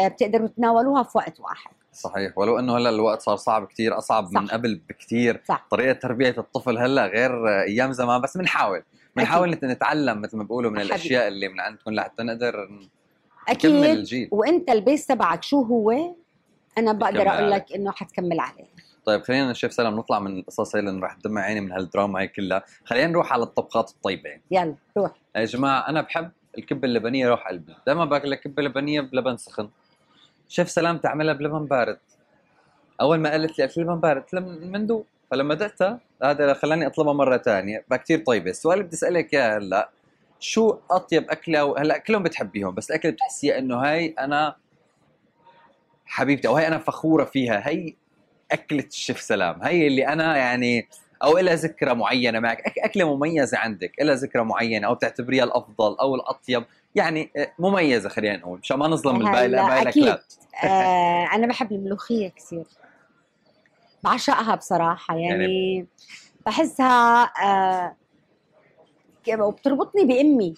آه، 0.00 0.08
بتقدروا 0.08 0.48
تتناولوها 0.48 1.02
في 1.02 1.18
وقت 1.18 1.40
واحد. 1.40 1.70
صحيح. 1.92 2.38
ولو 2.38 2.58
إنه 2.58 2.76
هلأ 2.76 2.88
الوقت 2.90 3.20
صار 3.22 3.36
صعب 3.36 3.66
كتير 3.66 3.98
أصعب 3.98 4.32
من 4.32 4.46
صح. 4.46 4.54
قبل 4.54 4.80
بكتير 4.88 5.42
صح. 5.48 5.66
طريقة 5.70 5.92
تربية 5.92 6.34
الطفل 6.38 6.78
هلأ 6.78 7.06
غير 7.06 7.48
آه، 7.48 7.62
أيام 7.62 7.92
زمان 7.92 8.20
بس 8.20 8.36
بنحاول. 8.36 8.82
بنحاول 9.16 9.50
نت- 9.50 9.64
نتعلم 9.64 10.20
مثل 10.20 10.36
ما 10.36 10.42
بيقولوا 10.42 10.70
من. 10.70 10.80
الأشياء 10.80 11.28
اللي 11.28 11.48
من 11.48 11.60
عندكم. 11.60 11.90
لحتى 11.90 12.22
نقدر 12.22 12.68
نكمل 12.70 12.88
أكيد. 13.48 13.74
الجيل. 13.74 14.28
وأنت 14.32 14.70
ال 14.70 14.77
base 14.77 15.06
تبعك 15.06 15.42
شو 15.42 15.62
هو؟ 15.62 16.14
أنا 16.78 16.92
بقدر 16.92 17.28
عليه. 17.28 17.48
لك 17.48 17.72
إنه 17.72 17.92
حتكمل 17.92 18.40
عليه. 18.40 18.72
طيب 19.04 19.22
خلينا 19.22 19.52
شيف 19.52 19.72
سلام 19.72 19.96
نطلع 19.96 20.18
من 20.18 20.38
القصص 20.38 20.76
هي 20.76 20.80
اللي 20.80 21.00
راح 21.00 21.14
تدمع 21.14 21.40
عيني 21.40 21.60
من 21.60 21.72
هالدراما 21.72 22.20
هي 22.20 22.28
كلها. 22.28 22.62
خلينا 22.84 23.06
نروح 23.06 23.32
على 23.32 23.42
الطبخات 23.42 23.90
الطيبة. 23.90 24.30
يلا 24.50 24.74
روح. 24.98 25.10
يا 25.36 25.44
جماعة 25.44 25.88
أنا 25.88 26.00
بحب 26.00 26.30
الكبة 26.58 26.88
اللبنية 26.88 27.28
روح 27.28 27.48
قلبي. 27.48 27.74
دائما 27.86 28.04
باكل 28.04 28.34
كبة 28.34 28.62
لبنية 28.62 29.00
بلبن 29.00 29.36
سخن. 29.36 29.68
شيف 30.48 30.70
سلام 30.70 30.98
تعملها 30.98 31.34
بلبن 31.34 31.66
بارد. 31.66 31.98
أول 33.00 33.18
ما 33.20 33.30
قالت 33.30 33.58
لي 33.58 33.64
قلت 33.64 33.76
لي 33.76 33.82
لبن 33.84 34.00
بارد؟ 34.00 34.22
قلت 34.22 34.34
لها 34.34 34.42
من 34.42 34.72
من 34.72 34.86
دوق 34.86 35.06
فلما 35.32 35.54
دقتها 35.54 36.00
هذا 36.22 36.54
خلاني 36.54 36.86
أطلبها 36.86 37.12
مرة 37.12 37.36
ثانية 37.36 37.84
بقى 37.88 37.98
كثير 37.98 38.18
طيبة. 38.18 38.50
السؤال 38.50 38.74
اللي 38.74 38.84
بدي 38.86 38.96
أسألك 38.96 39.34
إياه 39.34 39.58
هلأ 39.58 39.90
شو 40.40 40.76
أطيب 40.90 41.30
أكلة 41.30 41.64
و... 41.64 41.76
هلأ 41.76 41.98
كلهم 41.98 42.22
بتحبيهم 42.22 42.74
بس 42.74 42.90
الأكلة 42.90 43.10
بتحسيها 43.12 43.58
إنه 43.58 43.76
هاي 43.76 44.14
أنا 44.18 44.56
حبيبتي 46.06 46.48
أو 46.48 46.56
هاي 46.56 46.68
أنا 46.68 46.78
فخورة 46.78 47.24
فيها. 47.24 47.68
هي 47.68 47.94
أكلة 48.52 48.84
الشيف 48.84 49.20
سلام. 49.20 49.62
هي 49.62 49.86
اللي 49.86 50.08
أنا 50.08 50.36
يعني 50.36 50.88
أو 51.22 51.38
لها 51.38 51.54
ذكرى 51.54 51.94
معينة 51.94 52.40
معك. 52.40 52.58
أك- 52.68 52.84
أكلة 52.84 53.16
مميزة 53.16 53.58
عندك 53.58 53.92
لها 54.00 54.14
ذكرى 54.14 54.44
معينة 54.44 54.86
أو 54.86 54.94
بتعتبريها 54.94 55.44
الأفضل 55.44 55.96
أو 56.00 56.14
الأطيب. 56.14 56.64
يعني 56.94 57.30
آه، 57.36 57.52
مميزة 57.58 58.08
خلينا 58.08 58.36
نقول. 58.36 58.58
مشان 58.58 58.76
ما 58.78 58.88
نظلم 58.88 59.16
الباقي. 59.16 59.46
الأكلات. 59.46 60.34
آه 60.64 61.26
أنا 61.34 61.46
بحب 61.46 61.72
الملوخية 61.72 62.28
كثير. 62.28 62.64
بعشقها 64.02 64.54
بصراحة. 64.54 65.16
يعني 65.16 65.86
بحسها 66.46 67.22
آه 67.24 67.96
وبتربطني 69.38 70.04
بأمي 70.04 70.54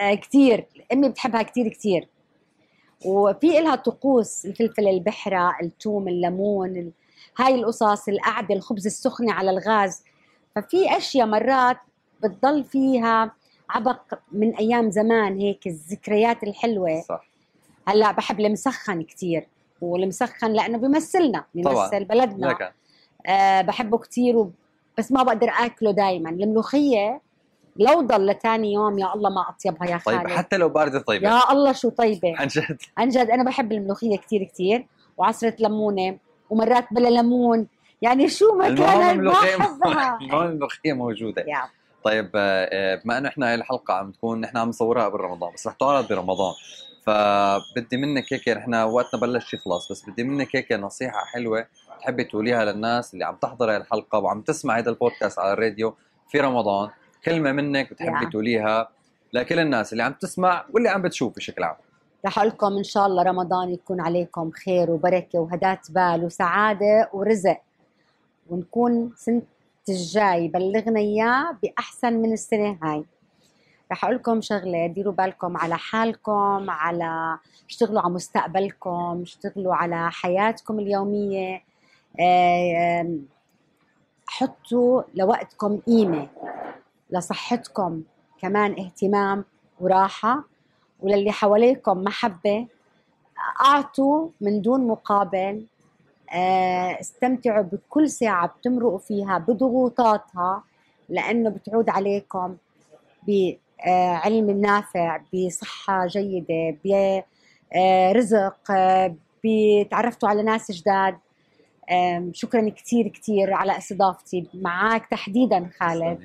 آه 0.00 0.14
كثير 0.14 0.66
أمي 0.92 1.08
بتحبها 1.08 1.42
كثير 1.42 1.68
كثير 1.68 2.08
وفي 3.06 3.58
إلها 3.58 3.74
طقوس 3.74 4.46
الفلفل 4.46 4.88
البحرة 4.88 5.56
الثوم 5.62 6.08
الليمون 6.08 6.76
ال- 6.76 6.92
هاي 7.38 7.54
القصص 7.54 8.08
القعدة 8.08 8.54
الخبز 8.54 8.86
السخنة 8.86 9.32
على 9.32 9.50
الغاز. 9.50 10.04
ففي 10.54 10.96
أشياء 10.96 11.26
مرات 11.26 11.76
بتضل 12.22 12.64
فيها 12.64 13.32
عبق 13.70 14.14
من 14.32 14.56
أيام 14.56 14.90
زمان 14.90 15.38
هيك 15.38 15.66
الذكريات 15.66 16.42
الحلوة. 16.42 17.00
صح. 17.08 17.28
هلأ 17.88 18.12
بحب 18.12 18.40
المسخن 18.40 19.02
كتير. 19.02 19.46
والمسخن 19.80 20.52
لأنه 20.52 20.78
بيمثلنا 20.78 21.44
طبعاً. 21.64 21.88
بيمثل 21.90 22.04
بلدنا. 22.04 22.46
لك. 22.46 22.72
آه 23.26 23.60
بحبه 23.62 23.98
كتير 23.98 24.36
وب... 24.36 24.52
بس 24.98 25.12
ما 25.12 25.22
بقدر 25.22 25.48
آكله 25.48 25.90
دائما 25.90 26.30
الملوخية 26.30 27.20
لو 27.76 28.00
ضل 28.00 28.26
لتاني 28.26 28.72
يوم 28.72 28.98
يا 28.98 29.14
الله 29.14 29.30
ما 29.30 29.44
أطيبها 29.48 29.88
يا 29.90 29.98
خالد. 29.98 30.18
طيب 30.18 30.28
حتى 30.28 30.56
لو 30.56 30.68
باردة 30.68 30.98
طيبة. 31.00 31.28
يا 31.28 31.52
الله 31.52 31.72
شو 31.72 31.88
طيبة. 31.88 32.34
عن 32.38 32.46
جد. 32.46 32.78
عن 32.98 33.08
جد 33.08 33.30
أنا 33.30 33.44
بحب 33.44 33.72
الملوخية 33.72 34.16
كتير 34.16 34.44
كتير 34.44 34.86
وعصرة 35.16 35.54
ليمونة 35.58 36.18
ومرات 36.50 36.84
بلا 36.90 37.08
ليمون. 37.08 37.66
يعني 38.02 38.28
شو 38.28 38.54
ما 38.54 38.68
كان 38.74 38.76
ما 38.76 39.10
الملوخية 40.30 40.92
موجودة. 40.92 41.42
يا. 41.42 41.62
طيب 42.04 42.30
آه، 42.34 42.68
آه، 42.72 43.00
بما 43.04 43.18
إنه 43.18 43.28
إحنا 43.28 43.48
هاي 43.48 43.54
الحلقة 43.54 43.94
عم 43.94 44.10
تكون 44.12 44.40
نحن 44.40 44.56
عم 44.56 44.68
نصورها 44.68 45.04
قبل 45.04 45.20
رمضان 45.20 45.52
بس 45.54 45.66
رح 45.66 45.74
تعرض 45.74 46.08
برمضان. 46.08 46.54
فبدي 47.06 47.96
منك 47.96 48.32
هيك 48.32 48.48
نحن 48.48 48.74
وقتنا 48.74 49.20
بلش 49.20 49.54
يخلص 49.54 49.92
بس 49.92 50.10
بدي 50.10 50.24
منك 50.24 50.56
هيك 50.56 50.72
نصيحة 50.72 51.24
حلوة 51.24 51.66
تحبي 52.00 52.24
تقوليها 52.24 52.64
للناس 52.64 53.14
اللي 53.14 53.24
عم 53.24 53.36
تحضر 53.36 53.70
هاي 53.70 53.76
الحلقة 53.76 54.18
وعم 54.18 54.40
تسمع 54.40 54.78
هذا 54.78 54.90
البودكاست 54.90 55.38
على 55.38 55.52
الراديو 55.52 55.94
في 56.28 56.40
رمضان. 56.40 56.90
كلمة 57.24 57.52
منك 57.52 57.90
بتحبي. 57.90 58.26
تقوليها 58.30 58.88
لكل 59.32 59.58
الناس 59.58 59.92
اللي 59.92 60.02
عم 60.02 60.12
تسمع 60.12 60.64
واللي 60.72 60.88
عم 60.88 61.02
بتشوف 61.02 61.36
بشكل 61.36 61.62
عام. 61.62 61.76
رح 62.26 62.38
لكم 62.38 62.76
إن 62.76 62.84
شاء 62.84 63.06
الله 63.06 63.22
رمضان 63.22 63.70
يكون 63.70 64.00
عليكم 64.00 64.50
خير 64.50 64.90
وبركة 64.90 65.38
وهداة 65.38 65.80
بال 65.90 66.24
وسعادة 66.24 67.10
ورزق. 67.12 67.60
ونكون 68.50 69.12
سنة 69.16 69.42
الجاي 69.88 70.48
بلغنا 70.48 71.00
إياه 71.00 71.56
بأحسن 71.62 72.12
من 72.12 72.32
السنة 72.32 72.78
هاي. 72.82 73.04
رح 73.92 74.04
أقول 74.04 74.16
لكم 74.16 74.40
شغلة 74.40 74.86
ديروا 74.86 75.12
بالكم 75.12 75.56
على 75.56 75.78
حالكم 75.78 76.70
على 76.70 77.38
اشتغلوا 77.68 78.00
على 78.00 78.14
مستقبلكم 78.14 79.18
اشتغلوا 79.22 79.74
على 79.74 80.10
حياتكم 80.10 80.78
اليومية 80.78 81.62
حطوا 84.26 85.02
لوقتكم 85.14 85.78
قيمة 85.78 86.28
لصحتكم 87.10 88.02
كمان 88.38 88.72
اهتمام 88.72 89.44
وراحة. 89.80 90.44
وللي 91.00 91.32
حواليكم 91.32 91.98
محبة 92.04 92.66
أعطوا 93.60 94.28
من 94.40 94.62
دون 94.62 94.86
مقابل 94.86 95.66
آه، 96.32 97.00
استمتعوا 97.00 97.62
بكل 97.62 98.10
ساعة 98.10 98.46
بتمرقوا 98.46 98.98
فيها 98.98 99.38
بضغوطاتها 99.38 100.62
لأنه 101.08 101.50
بتعود 101.50 101.88
عليكم 101.88 102.56
بعلم 103.86 104.50
نافع 104.50 105.20
بصحة 105.34 106.06
جيدة 106.06 106.76
برزق 106.84 108.56
بتعرفتوا 109.44 110.28
على 110.28 110.42
ناس 110.42 110.72
جداد. 110.72 111.18
شكرا 112.32 112.68
كثير 112.68 113.08
كثير 113.08 113.54
على 113.54 113.78
استضافتي 113.78 114.46
معك 114.54 115.06
تحديدا 115.06 115.70
خالد. 115.80 116.20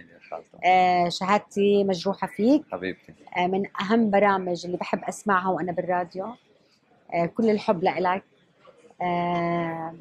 آه، 0.65 1.09
شهادتي 1.09 1.83
مجروحة 1.83 2.27
فيك. 2.27 2.63
حبيبتي. 2.71 3.13
آه، 3.37 3.47
من 3.47 3.63
أهم 3.81 4.09
برامج 4.09 4.65
اللي 4.65 4.77
بحب 4.77 5.03
أسمعها 5.03 5.49
وأنا 5.49 5.71
بالراديو. 5.71 6.25
آه، 7.13 7.25
كل 7.25 7.49
الحب 7.49 7.83
لإلك. 7.83 8.23
آه، 9.01 9.95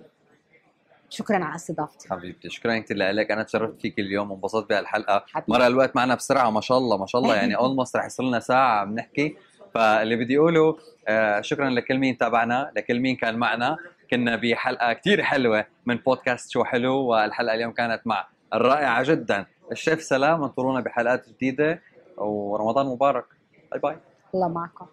شكرا 1.11 1.45
على 1.45 1.55
استضافتي 1.55 2.09
حبيبتي 2.09 2.51
شكرا 2.51 2.79
كثير 2.79 2.97
لك 2.97 3.31
أنا 3.31 3.43
تشرفت 3.43 3.81
فيك 3.81 3.99
اليوم 3.99 4.31
وانبسطت 4.31 4.69
بهالحلقة. 4.69 5.25
مر 5.49 5.67
الوقت 5.67 5.97
معنا 5.97 6.15
بسرعة 6.15 6.51
ما 6.51 6.61
شاء 6.61 6.79
الله 6.79 6.97
ما 6.99 7.07
شاء 7.07 7.23
الله. 7.23 7.37
يعني 7.37 7.57
almost 7.61 7.97
رح 7.97 8.07
يصير 8.07 8.27
لنا 8.27 8.41
ساعة 8.41 8.81
عم 8.81 8.95
نحكي. 8.95 9.37
فاللي 9.75 10.17
بدي 10.17 10.39
أقوله 10.39 10.77
آه 11.09 11.41
شكرا 11.41 11.71
لكل 11.71 11.99
مين 11.99 12.19
تابعنا 12.19 12.73
لكل 12.77 13.01
مين 13.01 13.17
كان 13.17 13.37
معنا. 13.39 13.77
كنا 14.11 14.37
بحلقة 14.37 14.93
كثير 14.93 15.23
حلوة 15.23 15.67
من 15.87 15.97
بودكاست 15.97 16.51
شو 16.51 16.65
حلو 16.65 16.97
والحلقة 16.97 17.55
اليوم 17.55 17.73
كانت 17.73 18.01
مع 18.07 18.27
الرائعة 18.55 19.03
جدا. 19.03 19.47
الشيف 19.73 20.03
سلام 20.03 20.43
انطرونا 20.43 20.81
بحلقات 20.81 21.29
جديدة 21.29 21.83
ورمضان 22.17 22.87
مبارك. 22.87 23.25
bye 23.71 23.81
bye 23.81 23.97
الله 24.35 24.49
معكم. 24.49 24.87